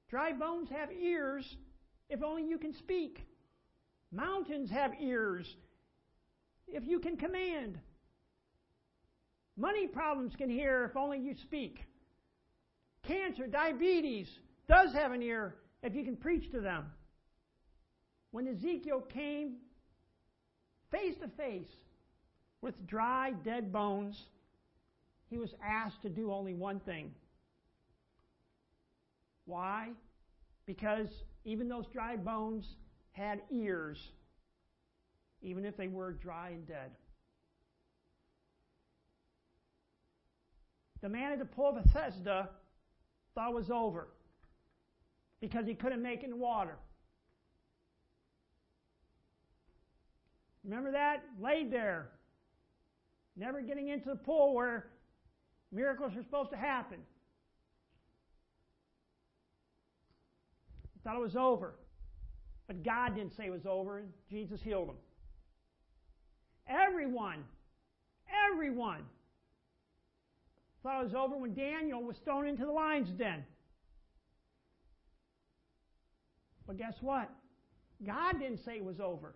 Dry 0.10 0.34
bones 0.34 0.70
have 0.70 0.92
ears 0.92 1.58
if 2.10 2.24
only 2.24 2.44
you 2.44 2.58
can 2.58 2.74
speak. 2.74 3.26
Mountains 4.12 4.70
have 4.70 4.92
ears 5.00 5.56
if 6.68 6.86
you 6.86 7.00
can 7.00 7.18
command. 7.18 7.80
Money 9.58 9.88
problems 9.88 10.34
can 10.38 10.50
hear 10.50 10.86
if 10.86 10.96
only 10.96 11.20
you 11.20 11.34
speak. 11.44 11.84
Cancer, 13.04 13.48
diabetes 13.48 14.28
does 14.68 14.94
have 14.94 15.12
an 15.12 15.22
ear 15.22 15.56
if 15.84 15.96
you 15.96 16.04
can 16.04 16.16
preach 16.16 16.52
to 16.52 16.60
them. 16.60 16.86
When 18.32 18.48
Ezekiel 18.48 19.02
came 19.02 19.58
face 20.92 21.16
to 21.22 21.28
face 21.30 21.72
with 22.62 22.88
dry, 22.88 23.32
dead 23.44 23.72
bones, 23.72 24.26
he 25.30 25.38
was 25.38 25.54
asked 25.64 26.02
to 26.02 26.10
do 26.10 26.32
only 26.32 26.54
one 26.54 26.80
thing. 26.80 27.12
Why? 29.46 29.90
Because 30.66 31.08
even 31.46 31.70
those 31.70 31.86
dry 31.88 32.18
bones 32.18 32.76
had 33.12 33.42
ears, 33.52 33.98
even 35.42 35.66
if 35.66 35.78
they 35.78 35.88
were 35.88 36.12
dry 36.12 36.50
and 36.50 36.68
dead. 36.68 36.92
The 41.02 41.10
man 41.10 41.32
at 41.32 41.40
the 41.40 41.46
pool 41.46 41.78
of 41.78 41.84
Bethesda 41.84 42.50
thought 43.36 43.54
was 43.54 43.70
over 43.70 44.08
because 45.42 45.66
he 45.66 45.74
couldn't 45.74 46.02
make 46.02 46.24
it 46.24 46.30
in 46.30 46.40
water. 46.40 46.78
Remember 50.64 50.92
that? 50.92 51.24
Laid 51.42 51.72
there, 51.72 52.10
never 53.36 53.62
getting 53.62 53.88
into 53.88 54.10
the 54.10 54.16
pool 54.16 54.54
where 54.54 54.88
miracles 55.72 56.12
are 56.18 56.24
supposed 56.24 56.52
to 56.52 56.58
happen. 56.58 56.98
Thought 61.04 61.16
it 61.16 61.22
was 61.22 61.38
over. 61.38 61.76
But 62.68 62.84
God 62.84 63.16
didn't 63.16 63.38
say 63.38 63.46
it 63.46 63.52
was 63.52 63.66
over, 63.66 64.04
Jesus 64.30 64.60
healed 64.62 64.90
him. 64.90 64.96
Everyone, 66.68 67.46
everyone 68.52 69.04
thought 70.84 71.00
it 71.00 71.06
was 71.06 71.14
over 71.14 71.38
when 71.38 71.54
Daniel 71.54 72.04
was 72.04 72.18
thrown 72.26 72.46
into 72.46 72.66
the 72.66 72.72
lion's 72.72 73.10
den. 73.12 73.44
But 76.68 76.78
guess 76.78 76.96
what? 77.02 77.30
God 78.06 78.40
didn't 78.40 78.64
say 78.66 78.74
it 78.74 78.84
was 78.86 79.00
over. 79.00 79.34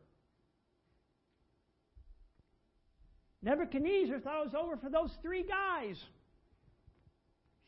Nebuchadnezzar 3.41 4.19
thought 4.19 4.41
it 4.41 4.53
was 4.53 4.55
over 4.55 4.77
for 4.77 4.89
those 4.89 5.09
three 5.23 5.43
guys. 5.43 5.97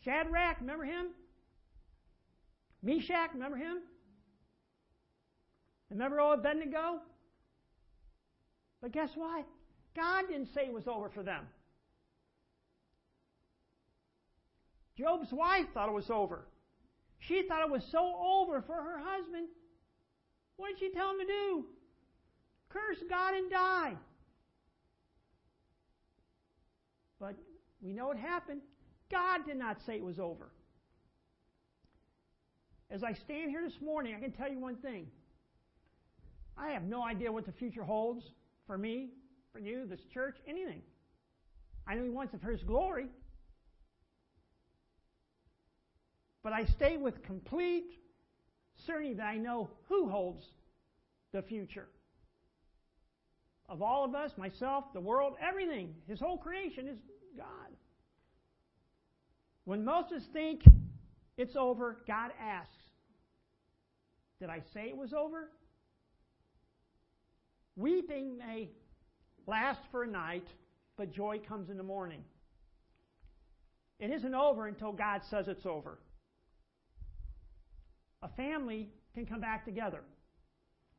Shadrach, 0.03 0.59
remember 0.59 0.83
him? 0.83 1.07
Meshach, 2.83 3.31
remember 3.33 3.57
him? 3.57 3.77
Remember 5.89 6.19
old 6.19 6.39
Abednego? 6.39 6.99
But 8.81 8.91
guess 8.91 9.09
what? 9.15 9.45
God 9.95 10.25
didn't 10.29 10.53
say 10.53 10.65
it 10.65 10.73
was 10.73 10.87
over 10.87 11.09
for 11.09 11.23
them. 11.23 11.47
Job's 14.97 15.31
wife 15.31 15.65
thought 15.73 15.89
it 15.89 15.93
was 15.93 16.09
over. 16.09 16.45
She 17.27 17.43
thought 17.43 17.61
it 17.61 17.71
was 17.71 17.83
so 17.91 18.15
over 18.21 18.61
for 18.61 18.75
her 18.75 18.99
husband. 18.99 19.47
What 20.57 20.69
did 20.69 20.79
she 20.79 20.89
tell 20.93 21.11
him 21.11 21.19
to 21.19 21.25
do? 21.25 21.65
Curse 22.69 23.03
God 23.09 23.33
and 23.35 23.49
die. 23.49 23.93
But 27.19 27.35
we 27.81 27.93
know 27.93 28.07
what 28.07 28.17
happened. 28.17 28.61
God 29.09 29.45
did 29.45 29.57
not 29.57 29.77
say 29.85 29.95
it 29.95 30.03
was 30.03 30.19
over. 30.19 30.51
As 32.89 33.03
I 33.03 33.13
stand 33.13 33.51
here 33.51 33.63
this 33.63 33.81
morning, 33.81 34.15
I 34.15 34.19
can 34.19 34.31
tell 34.31 34.49
you 34.49 34.59
one 34.59 34.75
thing. 34.75 35.07
I 36.57 36.69
have 36.71 36.83
no 36.83 37.03
idea 37.03 37.31
what 37.31 37.45
the 37.45 37.51
future 37.51 37.83
holds 37.83 38.23
for 38.67 38.77
me, 38.77 39.09
for 39.51 39.59
you, 39.59 39.85
this 39.87 40.01
church, 40.13 40.35
anything. 40.47 40.81
I 41.87 41.95
know 41.95 42.03
He 42.03 42.09
wants 42.09 42.33
it 42.33 42.41
for 42.41 42.51
His 42.51 42.63
glory. 42.63 43.07
But 46.43 46.53
I 46.53 46.65
stay 46.65 46.97
with 46.97 47.23
complete 47.23 47.97
certainty 48.85 49.13
that 49.15 49.25
I 49.25 49.37
know 49.37 49.69
who 49.87 50.09
holds 50.09 50.43
the 51.31 51.41
future. 51.41 51.87
Of 53.69 53.81
all 53.81 54.03
of 54.03 54.13
us, 54.13 54.31
myself, 54.37 54.85
the 54.93 54.99
world, 54.99 55.35
everything, 55.41 55.95
His 56.07 56.19
whole 56.19 56.37
creation 56.37 56.87
is 56.87 56.97
God. 57.37 57.47
When 59.65 59.87
us 60.11 60.23
think 60.33 60.61
it's 61.37 61.55
over, 61.55 61.97
God 62.05 62.31
asks, 62.41 62.75
Did 64.39 64.49
I 64.49 64.61
say 64.73 64.89
it 64.89 64.97
was 64.97 65.13
over? 65.13 65.49
Weeping 67.75 68.37
may 68.37 68.69
last 69.47 69.79
for 69.89 70.03
a 70.03 70.07
night, 70.07 70.47
but 70.97 71.11
joy 71.11 71.39
comes 71.47 71.69
in 71.69 71.77
the 71.77 71.83
morning. 71.83 72.23
It 73.99 74.11
isn't 74.11 74.35
over 74.35 74.67
until 74.67 74.91
God 74.91 75.21
says 75.29 75.47
it's 75.47 75.65
over. 75.65 75.97
A 78.23 78.29
family 78.29 78.89
can 79.13 79.25
come 79.25 79.41
back 79.41 79.65
together. 79.65 79.99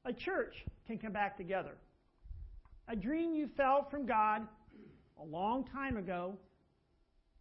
A 0.04 0.12
church 0.12 0.64
can 0.86 0.98
come 0.98 1.12
back 1.12 1.36
together. 1.36 1.72
A 2.88 2.94
dream 2.94 3.34
you 3.34 3.48
felt 3.56 3.90
from 3.90 4.04
God 4.04 4.42
a 5.18 5.24
long 5.24 5.64
time 5.64 5.96
ago 5.96 6.36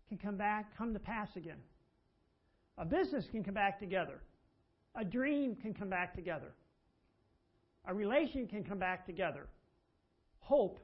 can 0.08 0.18
come 0.18 0.38
back, 0.38 0.78
come 0.78 0.94
to 0.94 1.00
pass 1.00 1.28
again. 1.36 1.58
A 2.78 2.86
business 2.86 3.26
can 3.30 3.44
come 3.44 3.54
back 3.54 3.78
together. 3.80 4.22
A 4.96 5.04
dream 5.04 5.56
can 5.62 5.74
come 5.74 5.90
back 5.90 6.16
together. 6.16 6.54
A 7.86 7.94
relation 7.94 8.48
can 8.48 8.64
come 8.64 8.80
back 8.80 9.06
together. 9.06 9.48
Hope 10.40 10.80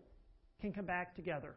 can 0.60 0.74
come 0.74 0.86
back 0.86 1.16
together. 1.16 1.56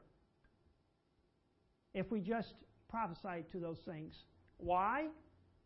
If 1.92 2.10
we 2.12 2.20
just 2.20 2.54
prophesy 2.88 3.44
to 3.50 3.58
those 3.58 3.78
things. 3.84 4.14
Why? 4.58 5.06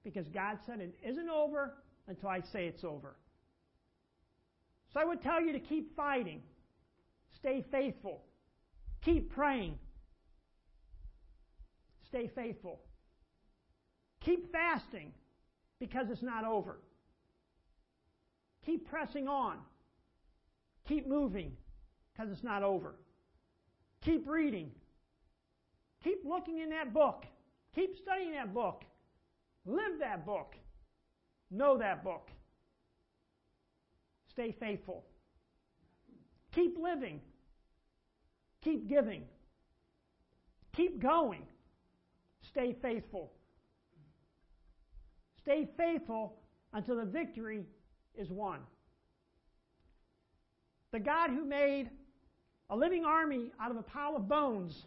Because 0.06 0.28
God 0.28 0.58
said 0.64 0.78
it 0.78 0.94
isn't 1.04 1.28
over 1.28 1.74
until 2.06 2.28
I 2.28 2.40
say 2.52 2.66
it's 2.66 2.84
over. 2.84 3.16
So 4.94 5.00
I 5.00 5.04
would 5.04 5.20
tell 5.20 5.40
you 5.40 5.52
to 5.52 5.58
keep 5.58 5.96
fighting. 5.96 6.42
Stay 7.40 7.64
faithful. 7.72 8.22
Keep 9.04 9.32
praying. 9.32 9.80
Stay 12.06 12.30
faithful. 12.36 12.82
Keep 14.24 14.52
fasting 14.52 15.12
because 15.80 16.06
it's 16.08 16.22
not 16.22 16.44
over. 16.44 16.78
Keep 18.64 18.88
pressing 18.88 19.26
on. 19.26 19.58
Keep 20.86 21.08
moving 21.08 21.50
because 22.12 22.30
it's 22.30 22.44
not 22.44 22.62
over. 22.62 22.94
Keep 24.04 24.28
reading. 24.28 24.70
Keep 26.04 26.24
looking 26.24 26.60
in 26.60 26.70
that 26.70 26.94
book. 26.94 27.24
Keep 27.74 27.96
studying 28.00 28.34
that 28.34 28.54
book. 28.54 28.84
Live 29.66 29.98
that 30.00 30.24
book. 30.24 30.54
Know 31.50 31.76
that 31.78 32.04
book. 32.04 32.30
Stay 34.30 34.54
faithful. 34.58 35.04
Keep 36.54 36.78
living. 36.78 37.20
Keep 38.62 38.88
giving. 38.88 39.24
Keep 40.74 41.00
going. 41.02 41.42
Stay 42.48 42.76
faithful. 42.80 43.32
Stay 45.40 45.68
faithful 45.76 46.36
until 46.72 46.96
the 46.96 47.04
victory 47.04 47.64
is 48.14 48.30
won. 48.30 48.60
The 50.92 51.00
God 51.00 51.30
who 51.30 51.44
made 51.44 51.90
a 52.70 52.76
living 52.76 53.04
army 53.04 53.52
out 53.60 53.70
of 53.70 53.76
a 53.76 53.82
pile 53.82 54.16
of 54.16 54.28
bones 54.28 54.86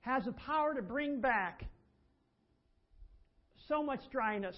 has 0.00 0.24
the 0.24 0.32
power 0.32 0.74
to 0.74 0.82
bring 0.82 1.20
back 1.20 1.64
so 3.70 3.82
much 3.84 4.00
dryness, 4.10 4.56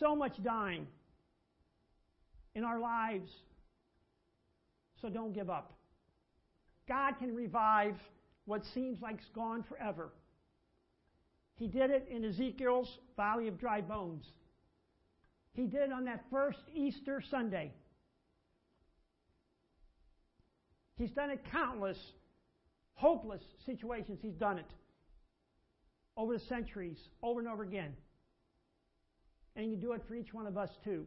so 0.00 0.16
much 0.16 0.32
dying 0.42 0.86
in 2.54 2.64
our 2.64 2.80
lives. 2.80 3.30
So 5.02 5.10
don't 5.10 5.34
give 5.34 5.50
up. 5.50 5.74
God 6.88 7.18
can 7.18 7.34
revive 7.34 7.96
what 8.46 8.62
seems 8.72 9.02
like 9.02 9.16
it's 9.16 9.28
gone 9.34 9.62
forever. 9.62 10.08
He 11.56 11.66
did 11.68 11.90
it 11.90 12.08
in 12.10 12.24
Ezekiel's 12.24 12.88
Valley 13.16 13.46
of 13.46 13.60
Dry 13.60 13.82
Bones. 13.82 14.24
He 15.52 15.66
did 15.66 15.82
it 15.82 15.92
on 15.92 16.06
that 16.06 16.24
first 16.30 16.60
Easter 16.74 17.22
Sunday. 17.30 17.72
He's 20.96 21.10
done 21.10 21.30
it 21.30 21.44
countless, 21.52 21.98
hopeless 22.94 23.42
situations. 23.66 24.18
He's 24.22 24.34
done 24.34 24.58
it 24.58 24.70
over 26.18 26.34
the 26.34 26.44
centuries, 26.44 26.98
over 27.22 27.38
and 27.38 27.48
over 27.48 27.62
again. 27.62 27.94
And 29.56 29.70
you 29.70 29.76
do 29.76 29.92
it 29.92 30.02
for 30.06 30.14
each 30.14 30.34
one 30.34 30.46
of 30.46 30.58
us 30.58 30.70
too. 30.84 31.06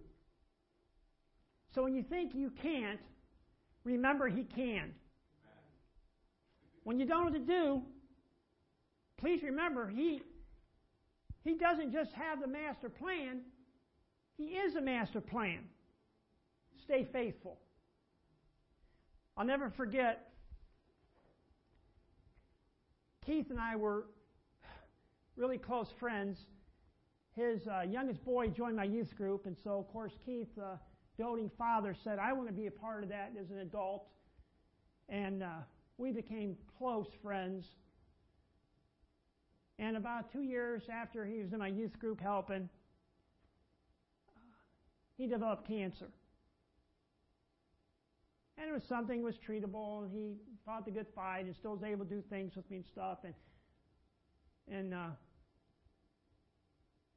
So 1.76 1.84
when 1.84 1.94
you 1.94 2.02
think 2.02 2.34
you 2.34 2.52
can't, 2.62 3.00
remember 3.84 4.30
He 4.30 4.44
can. 4.44 4.92
When 6.84 7.00
you 7.00 7.06
don't 7.06 7.26
know 7.26 7.32
what 7.32 7.34
to 7.34 7.54
do, 7.54 7.82
please 9.18 9.44
remember 9.44 9.90
He 9.90 10.22
he 11.44 11.56
doesn't 11.56 11.92
just 11.92 12.12
have 12.14 12.40
the 12.40 12.48
master 12.48 12.90
plan, 12.90 13.42
He 14.38 14.44
is 14.44 14.76
a 14.76 14.82
master 14.82 15.22
plan. 15.22 15.60
Stay 16.84 17.08
faithful. 17.12 17.58
I'll 19.36 19.46
never 19.46 19.72
forget 19.72 20.30
Keith 23.26 23.50
and 23.50 23.60
I 23.60 23.76
were 23.76 24.06
really 25.42 25.58
close 25.58 25.88
friends. 26.00 26.46
His 27.36 27.66
uh, 27.68 27.82
youngest 27.82 28.24
boy 28.24 28.50
joined 28.50 28.76
my 28.76 28.84
youth 28.84 29.16
group, 29.18 29.48
and 29.48 29.58
so, 29.64 29.80
of 29.80 29.88
course, 29.92 30.14
Keith, 30.24 30.56
uh, 30.62 30.76
doting 31.18 31.50
father, 31.58 31.96
said, 32.04 32.20
I 32.20 32.32
want 32.32 32.48
to 32.48 32.54
be 32.54 32.68
a 32.68 32.72
part 32.72 33.02
of 33.02 33.10
that 33.10 33.34
as 33.42 33.50
an 33.50 33.58
adult. 33.58 34.06
And 35.10 35.42
uh, 35.42 35.48
we 35.98 36.12
became 36.12 36.56
close 36.78 37.08
friends. 37.24 37.66
And 39.80 39.98
about 39.98 40.32
two 40.32 40.44
years 40.44 40.84
after 40.94 41.26
he 41.26 41.42
was 41.42 41.54
in 41.54 41.60
my 41.60 41.70
youth 41.70 41.98
group 41.98 42.22
helping, 42.22 42.70
he 45.18 45.26
developed 45.26 45.68
cancer. 45.68 46.10
And 48.60 48.70
it 48.70 48.74
was 48.74 48.84
something 48.88 49.24
was 49.24 49.36
treatable, 49.38 50.04
and 50.04 50.12
he 50.12 50.36
fought 50.68 50.86
the 50.86 50.92
good 50.92 51.08
fight, 51.16 51.46
and 51.46 51.56
still 51.56 51.72
was 51.72 51.84
able 51.84 52.06
to 52.06 52.14
do 52.14 52.22
things 52.30 52.56
with 52.56 52.70
me 52.70 52.78
and 52.78 52.86
stuff. 52.86 53.20
And 53.24 53.34
and 54.72 54.94
uh, 54.94 55.10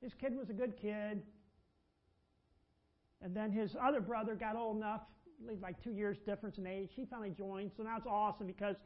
his 0.04 0.12
kid 0.20 0.36
was 0.36 0.50
a 0.50 0.52
good 0.52 0.76
kid. 0.76 1.22
And 3.22 3.34
then 3.34 3.50
his 3.50 3.74
other 3.82 4.00
brother 4.00 4.34
got 4.34 4.54
old 4.54 4.76
enough, 4.76 5.00
like 5.62 5.82
two 5.82 5.92
years 5.92 6.18
difference 6.26 6.58
in 6.58 6.66
age. 6.66 6.90
He 6.94 7.06
finally 7.06 7.30
joined, 7.30 7.70
so 7.74 7.82
now 7.82 7.96
it's 7.96 8.06
awesome 8.06 8.46
because 8.46 8.76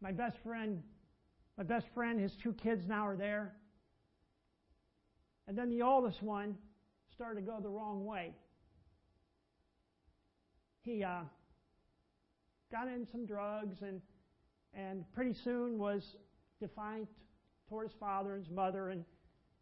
my 0.00 0.10
best 0.10 0.36
friend, 0.42 0.82
my 1.56 1.62
best 1.62 1.86
friend, 1.94 2.20
his 2.20 2.32
two 2.42 2.52
kids 2.54 2.82
now 2.88 3.06
are 3.06 3.16
there. 3.16 3.54
And 5.46 5.56
then 5.56 5.70
the 5.70 5.82
oldest 5.82 6.22
one 6.24 6.56
started 7.14 7.40
to 7.40 7.46
go 7.46 7.60
the 7.62 7.68
wrong 7.68 8.04
way. 8.04 8.32
He 10.82 11.04
uh, 11.04 11.20
got 12.72 12.88
in 12.88 13.06
some 13.12 13.26
drugs 13.26 13.76
and 13.82 14.00
and 14.74 15.10
pretty 15.14 15.32
soon 15.32 15.78
was 15.78 16.16
defiant 16.60 17.08
toward 17.68 17.88
his 17.88 17.96
father 17.98 18.34
and 18.34 18.44
his 18.44 18.54
mother 18.54 18.90
and 18.90 19.04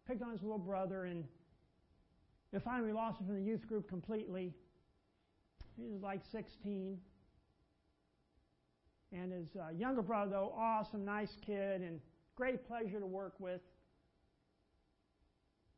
picked 0.06 0.22
on 0.22 0.32
his 0.32 0.42
little 0.42 0.58
brother 0.58 1.04
and 1.04 1.24
and 2.54 2.62
finally 2.62 2.92
lost 2.92 3.20
him 3.20 3.26
from 3.26 3.34
the 3.34 3.42
youth 3.42 3.66
group 3.66 3.88
completely. 3.88 4.54
He 5.76 5.88
was 5.88 6.02
like 6.02 6.20
16. 6.30 6.96
And 9.12 9.32
his 9.32 9.48
uh, 9.56 9.70
younger 9.76 10.02
brother, 10.02 10.30
though, 10.30 10.54
awesome, 10.56 11.04
nice 11.04 11.36
kid, 11.44 11.82
and 11.82 12.00
great 12.36 12.66
pleasure 12.66 13.00
to 13.00 13.06
work 13.06 13.34
with. 13.40 13.60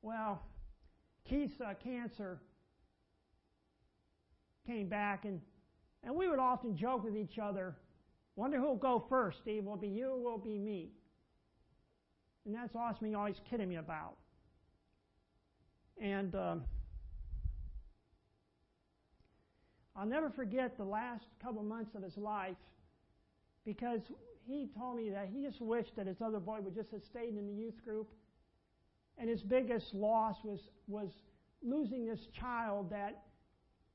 Well, 0.02 0.42
Keith's 1.28 1.60
uh, 1.60 1.72
cancer 1.82 2.40
came 4.66 4.88
back, 4.88 5.24
and, 5.24 5.40
and 6.02 6.14
we 6.14 6.28
would 6.28 6.38
often 6.38 6.76
joke 6.76 7.04
with 7.04 7.16
each 7.16 7.38
other, 7.38 7.74
wonder 8.36 8.58
who'll 8.58 8.76
go 8.76 9.04
first, 9.08 9.38
Steve. 9.40 9.64
Will 9.64 9.74
it 9.74 9.80
be 9.80 9.88
you 9.88 10.08
or 10.08 10.18
will 10.18 10.36
it 10.36 10.44
be 10.44 10.58
me? 10.58 10.90
And 12.46 12.54
that's 12.54 12.76
awesome. 12.76 13.08
He 13.08 13.14
always 13.14 13.40
kidding 13.50 13.68
me 13.68 13.76
about. 13.76 14.14
And 16.00 16.34
um, 16.36 16.62
I'll 19.96 20.06
never 20.06 20.30
forget 20.30 20.76
the 20.76 20.84
last 20.84 21.24
couple 21.42 21.62
months 21.64 21.94
of 21.96 22.02
his 22.04 22.16
life 22.16 22.56
because 23.64 24.00
he 24.46 24.68
told 24.78 24.96
me 24.96 25.10
that 25.10 25.28
he 25.32 25.42
just 25.42 25.60
wished 25.60 25.96
that 25.96 26.06
his 26.06 26.20
other 26.20 26.38
boy 26.38 26.60
would 26.60 26.74
just 26.74 26.92
have 26.92 27.02
stayed 27.02 27.36
in 27.36 27.46
the 27.46 27.52
youth 27.52 27.84
group. 27.84 28.08
And 29.18 29.28
his 29.28 29.42
biggest 29.42 29.92
loss 29.92 30.36
was, 30.44 30.60
was 30.86 31.10
losing 31.62 32.06
this 32.06 32.20
child 32.38 32.90
that 32.90 33.22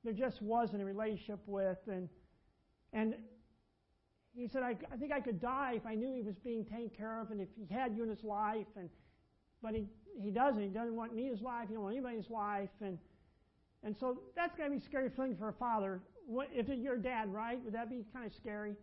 there 0.04 0.14
just 0.14 0.42
wasn't 0.42 0.82
a 0.82 0.86
relationship 0.86 1.40
with. 1.46 1.78
And, 1.88 2.10
and 2.92 3.14
he 4.34 4.48
said, 4.48 4.64
I, 4.64 4.76
I 4.92 4.98
think 4.98 5.12
I 5.12 5.20
could 5.20 5.42
die 5.42 5.74
if 5.76 5.86
I 5.86 5.96
knew 5.96 6.14
he 6.14 6.22
was 6.22 6.36
being 6.44 6.64
taken 6.64 6.90
care 6.90 7.20
of 7.20 7.32
and 7.32 7.42
if 7.42 7.50
he 7.56 7.74
had 7.74 7.96
you 7.96 8.04
in 8.04 8.10
his 8.10 8.24
life. 8.24 8.68
And, 8.78 8.90
but 9.62 9.74
he, 9.74 9.88
he 10.20 10.32
doesn't. 10.32 10.62
He 10.62 10.70
doesn't 10.70 10.96
want 10.96 11.14
me 11.14 11.28
his 11.28 11.42
life. 11.42 11.68
He 11.68 11.74
doesn't 11.74 11.84
want 11.84 11.96
anybody 11.96 12.16
in 12.16 12.22
his 12.22 12.32
life. 12.32 12.70
And, 12.82 12.98
and 13.84 13.96
so 14.00 14.22
that's 14.36 14.56
got 14.56 14.66
to 14.66 14.70
be 14.70 14.78
a 14.78 14.82
scary 14.82 15.10
feeling 15.10 15.36
for 15.38 15.50
a 15.50 15.54
father. 15.54 16.02
What, 16.26 16.48
if 16.54 16.68
you're 16.70 16.96
a 16.96 17.02
dad, 17.02 17.32
right? 17.34 17.64
Would 17.64 17.74
that 17.74 17.90
be 17.90 18.06
kind 18.14 18.26
of 18.26 18.34
scary? 18.34 18.76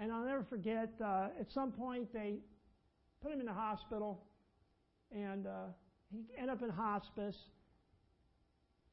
And 0.00 0.12
I'll 0.12 0.24
never 0.24 0.44
forget, 0.44 0.90
uh, 1.04 1.28
at 1.38 1.50
some 1.52 1.72
point 1.72 2.12
they 2.12 2.36
put 3.20 3.32
him 3.32 3.40
in 3.40 3.46
the 3.46 3.52
hospital, 3.52 4.22
and 5.10 5.46
uh, 5.46 5.66
he 6.10 6.24
ended 6.38 6.56
up 6.56 6.62
in 6.62 6.70
hospice. 6.70 7.36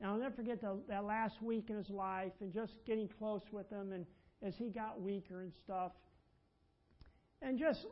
And 0.01 0.09
I'll 0.09 0.17
never 0.17 0.35
forget 0.35 0.59
the, 0.59 0.77
that 0.89 1.05
last 1.05 1.41
week 1.41 1.69
in 1.69 1.77
his 1.77 1.89
life 1.89 2.33
and 2.41 2.51
just 2.51 2.73
getting 2.85 3.07
close 3.07 3.43
with 3.51 3.69
him 3.69 3.93
and 3.93 4.05
as 4.45 4.53
he 4.57 4.69
got 4.69 5.01
weaker 5.01 5.41
and 5.41 5.51
stuff. 5.63 5.91
And 7.41 7.57
just, 7.57 7.85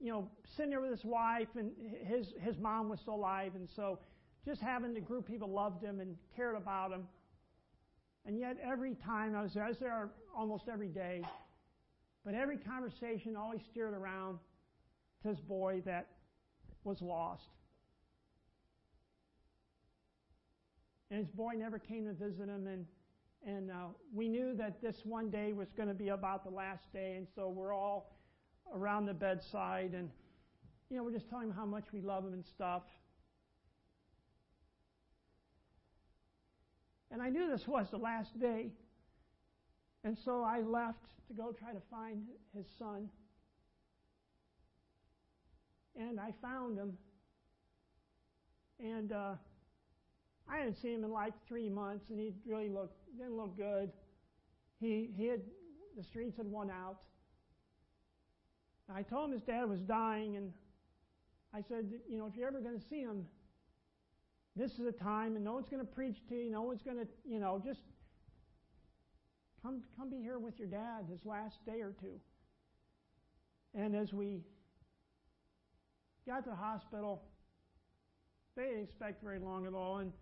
you 0.00 0.10
know, 0.10 0.30
sitting 0.56 0.70
there 0.70 0.80
with 0.80 0.90
his 0.90 1.04
wife 1.04 1.48
and 1.56 1.70
his, 2.04 2.26
his 2.40 2.56
mom 2.58 2.88
was 2.88 3.00
still 3.00 3.14
alive. 3.14 3.52
And 3.54 3.68
so 3.76 3.98
just 4.44 4.60
having 4.60 4.94
the 4.94 5.00
group 5.00 5.26
people 5.26 5.48
loved 5.48 5.82
him 5.82 6.00
and 6.00 6.16
cared 6.34 6.56
about 6.56 6.92
him. 6.92 7.06
And 8.24 8.38
yet 8.38 8.56
every 8.64 8.94
time 8.94 9.36
I 9.36 9.42
was 9.42 9.54
there, 9.54 9.64
I 9.64 9.68
was 9.68 9.78
there 9.78 10.10
almost 10.36 10.64
every 10.72 10.88
day. 10.88 11.22
But 12.24 12.34
every 12.34 12.56
conversation 12.56 13.36
always 13.36 13.60
steered 13.70 13.94
around 13.94 14.38
to 15.22 15.28
this 15.28 15.40
boy 15.40 15.82
that 15.84 16.08
was 16.82 17.00
lost. 17.00 17.48
And 21.10 21.20
his 21.20 21.28
boy 21.28 21.52
never 21.56 21.78
came 21.78 22.04
to 22.06 22.12
visit 22.14 22.48
him, 22.48 22.66
and 22.66 22.84
and 23.44 23.70
uh, 23.70 23.88
we 24.14 24.28
knew 24.28 24.54
that 24.56 24.80
this 24.80 24.96
one 25.04 25.30
day 25.30 25.52
was 25.52 25.68
going 25.76 25.88
to 25.88 25.94
be 25.94 26.08
about 26.08 26.44
the 26.44 26.50
last 26.50 26.92
day, 26.92 27.14
and 27.16 27.26
so 27.34 27.48
we're 27.48 27.74
all 27.74 28.16
around 28.74 29.06
the 29.06 29.14
bedside, 29.14 29.92
and 29.94 30.10
you 30.90 30.96
know 30.96 31.04
we're 31.04 31.12
just 31.12 31.28
telling 31.28 31.48
him 31.48 31.54
how 31.54 31.66
much 31.66 31.84
we 31.92 32.00
love 32.00 32.24
him 32.24 32.32
and 32.32 32.44
stuff. 32.44 32.82
And 37.10 37.22
I 37.22 37.28
knew 37.28 37.48
this 37.48 37.66
was 37.66 37.86
the 37.90 37.98
last 37.98 38.38
day, 38.38 38.70
and 40.04 40.16
so 40.24 40.42
I 40.42 40.60
left 40.60 40.98
to 41.28 41.34
go 41.34 41.52
try 41.52 41.72
to 41.72 41.82
find 41.90 42.22
his 42.56 42.66
son. 42.78 43.08
And 45.98 46.20
I 46.20 46.32
found 46.42 46.78
him. 46.78 46.92
And 48.78 49.12
uh, 49.12 49.34
I 50.48 50.58
hadn't 50.58 50.76
seen 50.80 50.94
him 50.94 51.04
in 51.04 51.12
like 51.12 51.34
three 51.48 51.68
months, 51.68 52.10
and 52.10 52.20
he 52.20 52.32
really 52.46 52.68
looked 52.68 52.96
didn't 53.16 53.36
look 53.36 53.56
good. 53.56 53.90
He 54.80 55.10
he 55.16 55.26
had 55.26 55.40
the 55.96 56.04
streets 56.04 56.36
had 56.36 56.46
won 56.46 56.70
out. 56.70 56.98
I 58.94 59.02
told 59.02 59.26
him 59.26 59.32
his 59.32 59.42
dad 59.42 59.68
was 59.68 59.80
dying, 59.80 60.36
and 60.36 60.52
I 61.52 61.62
said, 61.62 61.90
you 62.08 62.18
know, 62.18 62.26
if 62.26 62.36
you're 62.36 62.46
ever 62.46 62.60
going 62.60 62.78
to 62.78 62.86
see 62.86 63.00
him, 63.00 63.26
this 64.54 64.72
is 64.72 64.86
a 64.86 64.92
time, 64.92 65.34
and 65.34 65.44
no 65.44 65.54
one's 65.54 65.68
going 65.68 65.84
to 65.84 65.92
preach 65.92 66.18
to 66.28 66.34
you. 66.34 66.50
No 66.50 66.62
one's 66.62 66.82
going 66.82 66.98
to, 66.98 67.06
you 67.28 67.40
know, 67.40 67.60
just 67.64 67.80
come 69.62 69.82
come 69.98 70.10
be 70.10 70.18
here 70.18 70.38
with 70.38 70.58
your 70.58 70.68
dad 70.68 71.06
his 71.10 71.24
last 71.24 71.64
day 71.66 71.80
or 71.80 71.92
two. 72.00 72.20
And 73.74 73.96
as 73.96 74.12
we 74.12 74.42
got 76.26 76.44
to 76.44 76.50
the 76.50 76.56
hospital, 76.56 77.22
they 78.56 78.64
didn't 78.64 78.84
expect 78.84 79.22
very 79.22 79.38
long 79.38 79.66
at 79.66 79.74
all, 79.74 79.98
and 79.98 80.12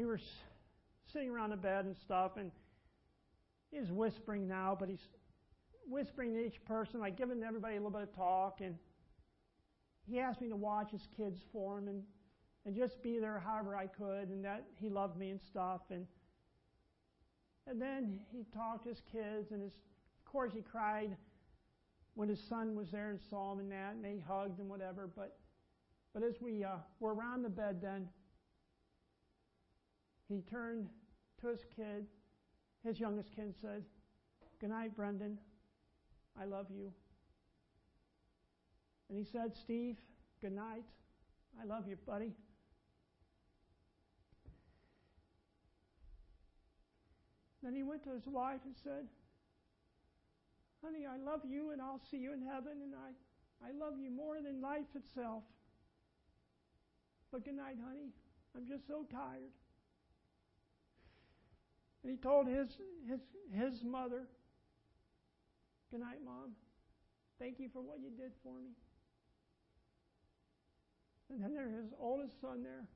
we 0.00 0.06
were 0.06 0.20
sitting 1.12 1.28
around 1.28 1.50
the 1.50 1.56
bed 1.56 1.84
and 1.84 1.94
stuff, 1.94 2.32
and 2.38 2.50
he's 3.70 3.92
whispering 3.92 4.48
now, 4.48 4.74
but 4.78 4.88
he's 4.88 5.06
whispering 5.86 6.32
to 6.32 6.46
each 6.46 6.64
person, 6.64 7.00
like 7.00 7.18
giving 7.18 7.42
everybody 7.42 7.74
a 7.74 7.78
little 7.78 7.90
bit 7.90 8.02
of 8.02 8.16
talk, 8.16 8.60
and 8.62 8.76
he 10.06 10.18
asked 10.18 10.40
me 10.40 10.48
to 10.48 10.56
watch 10.56 10.90
his 10.90 11.06
kids 11.16 11.40
for 11.52 11.78
him 11.78 11.88
and 11.88 12.02
and 12.66 12.76
just 12.76 13.02
be 13.02 13.18
there 13.18 13.38
however 13.38 13.74
I 13.74 13.86
could, 13.86 14.28
and 14.28 14.44
that 14.44 14.64
he 14.76 14.88
loved 14.88 15.18
me 15.18 15.30
and 15.30 15.40
stuff, 15.40 15.82
and 15.90 16.06
and 17.66 17.80
then 17.80 18.20
he 18.32 18.46
talked 18.54 18.84
to 18.84 18.88
his 18.88 19.02
kids, 19.12 19.50
and 19.50 19.62
his, 19.62 19.72
of 19.72 20.32
course 20.32 20.52
he 20.54 20.62
cried 20.62 21.14
when 22.14 22.28
his 22.28 22.40
son 22.48 22.74
was 22.74 22.90
there 22.90 23.10
and 23.10 23.20
saw 23.28 23.52
him 23.52 23.60
and 23.60 23.72
that, 23.72 23.94
and 23.94 24.04
they 24.04 24.22
hugged 24.26 24.60
and 24.60 24.68
whatever. 24.68 25.10
But 25.14 25.36
but 26.14 26.22
as 26.22 26.40
we 26.40 26.64
uh, 26.64 26.76
were 27.00 27.14
around 27.14 27.42
the 27.42 27.50
bed, 27.50 27.80
then 27.82 28.08
he 30.30 30.42
turned 30.42 30.88
to 31.40 31.48
his 31.48 31.64
kid, 31.74 32.06
his 32.84 33.00
youngest 33.00 33.30
kid, 33.34 33.54
said, 33.60 33.84
"Good 34.60 34.70
night, 34.70 34.94
Brendan. 34.96 35.38
I 36.40 36.44
love 36.44 36.70
you." 36.70 36.92
And 39.08 39.18
he 39.18 39.24
said, 39.24 39.56
"Steve, 39.56 39.98
good 40.40 40.52
night. 40.52 40.84
I 41.60 41.64
love 41.64 41.88
you, 41.88 41.96
buddy." 42.06 42.34
Then 47.62 47.74
he 47.74 47.82
went 47.82 48.02
to 48.04 48.10
his 48.10 48.26
wife 48.26 48.60
and 48.64 48.74
said, 48.82 49.06
Honey, 50.82 51.04
I 51.04 51.18
love 51.18 51.40
you 51.44 51.72
and 51.72 51.80
I'll 51.80 52.00
see 52.10 52.16
you 52.16 52.32
in 52.32 52.40
heaven 52.40 52.80
and 52.82 52.94
I, 52.94 53.68
I 53.68 53.72
love 53.72 53.98
you 53.98 54.10
more 54.10 54.40
than 54.40 54.62
life 54.62 54.88
itself. 54.94 55.42
But 57.30 57.44
good 57.44 57.56
night, 57.56 57.76
honey. 57.84 58.08
I'm 58.56 58.66
just 58.66 58.86
so 58.88 59.04
tired. 59.12 59.52
And 62.02 62.10
he 62.12 62.16
told 62.16 62.46
his, 62.46 62.68
his, 63.08 63.20
his 63.52 63.84
mother, 63.84 64.26
Good 65.90 66.00
night, 66.00 66.18
Mom. 66.24 66.52
Thank 67.40 67.58
you 67.58 67.68
for 67.72 67.82
what 67.82 67.98
you 68.00 68.10
did 68.10 68.32
for 68.44 68.54
me. 68.54 68.70
And 71.30 71.42
then 71.42 71.52
there's 71.52 71.72
his 71.72 71.92
oldest 71.98 72.40
son 72.40 72.62
there. 72.62 72.86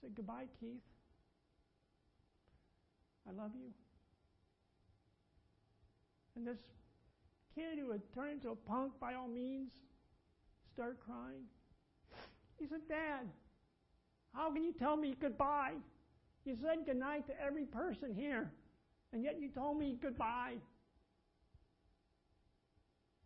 Said 0.00 0.14
goodbye, 0.14 0.46
Keith. 0.60 0.80
I 3.28 3.32
love 3.32 3.50
you. 3.54 3.70
And 6.36 6.46
this 6.46 6.58
kid 7.54 7.78
who 7.78 7.90
had 7.90 8.00
turned 8.14 8.32
into 8.34 8.50
a 8.50 8.56
punk 8.56 8.92
by 9.00 9.14
all 9.14 9.28
means 9.28 9.70
start 10.72 10.98
crying. 11.04 11.44
He 12.60 12.66
said, 12.68 12.84
Dad, 12.88 13.24
how 14.34 14.52
can 14.52 14.62
you 14.62 14.74
tell 14.78 14.96
me 14.96 15.16
goodbye? 15.18 15.72
You 16.44 16.56
said 16.60 16.84
goodnight 16.84 17.26
to 17.26 17.32
every 17.40 17.64
person 17.64 18.14
here, 18.14 18.52
and 19.12 19.24
yet 19.24 19.40
you 19.40 19.48
told 19.48 19.78
me 19.78 19.96
goodbye. 20.00 20.56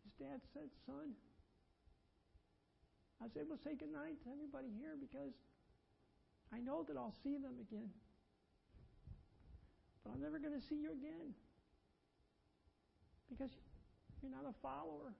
His 0.03 0.27
dad 0.27 0.39
said, 0.53 0.69
Son, 0.85 1.11
I 3.21 3.25
was 3.25 3.33
able 3.35 3.57
to 3.57 3.63
say 3.63 3.75
goodnight 3.75 4.23
to 4.23 4.29
everybody 4.31 4.71
here 4.79 4.95
because 4.99 5.33
I 6.53 6.59
know 6.59 6.83
that 6.87 6.95
I'll 6.95 7.15
see 7.23 7.35
them 7.35 7.59
again. 7.59 7.89
But 10.03 10.13
I'm 10.13 10.21
never 10.21 10.39
going 10.39 10.53
to 10.53 10.65
see 10.67 10.75
you 10.75 10.91
again 10.91 11.35
because 13.29 13.51
you're 14.21 14.31
not 14.31 14.47
a 14.47 14.53
follower. 14.61 15.11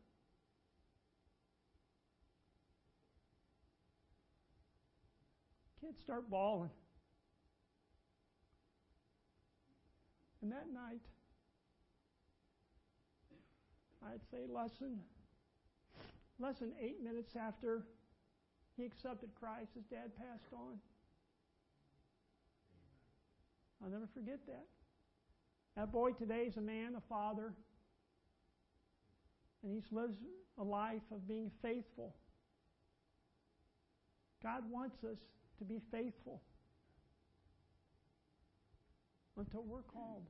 Kids 5.85 5.99
start 6.03 6.29
bawling. 6.31 6.71
And 10.41 10.51
that 10.51 10.65
night, 10.73 11.01
I'd 14.03 14.21
say 14.31 14.45
less 14.49 14.71
than, 14.79 14.97
less 16.39 16.59
than 16.59 16.71
eight 16.81 17.03
minutes 17.03 17.35
after 17.35 17.83
he 18.77 18.83
accepted 18.83 19.29
Christ, 19.39 19.69
his 19.75 19.83
dad 19.85 20.15
passed 20.17 20.53
on. 20.53 20.79
I'll 23.83 23.91
never 23.91 24.07
forget 24.13 24.39
that. 24.47 24.65
That 25.75 25.91
boy 25.91 26.13
today 26.13 26.45
is 26.47 26.57
a 26.57 26.61
man, 26.61 26.95
a 26.97 27.01
father, 27.01 27.53
and 29.63 29.71
he 29.71 29.95
lives 29.95 30.17
a 30.57 30.63
life 30.63 31.03
of 31.11 31.27
being 31.27 31.51
faithful. 31.61 32.15
God 34.41 34.63
wants 34.71 35.03
us 35.03 35.17
to 35.59 35.65
be 35.65 35.81
faithful 35.91 36.41
until 39.37 39.63
we're 39.63 39.81
called. 39.81 40.23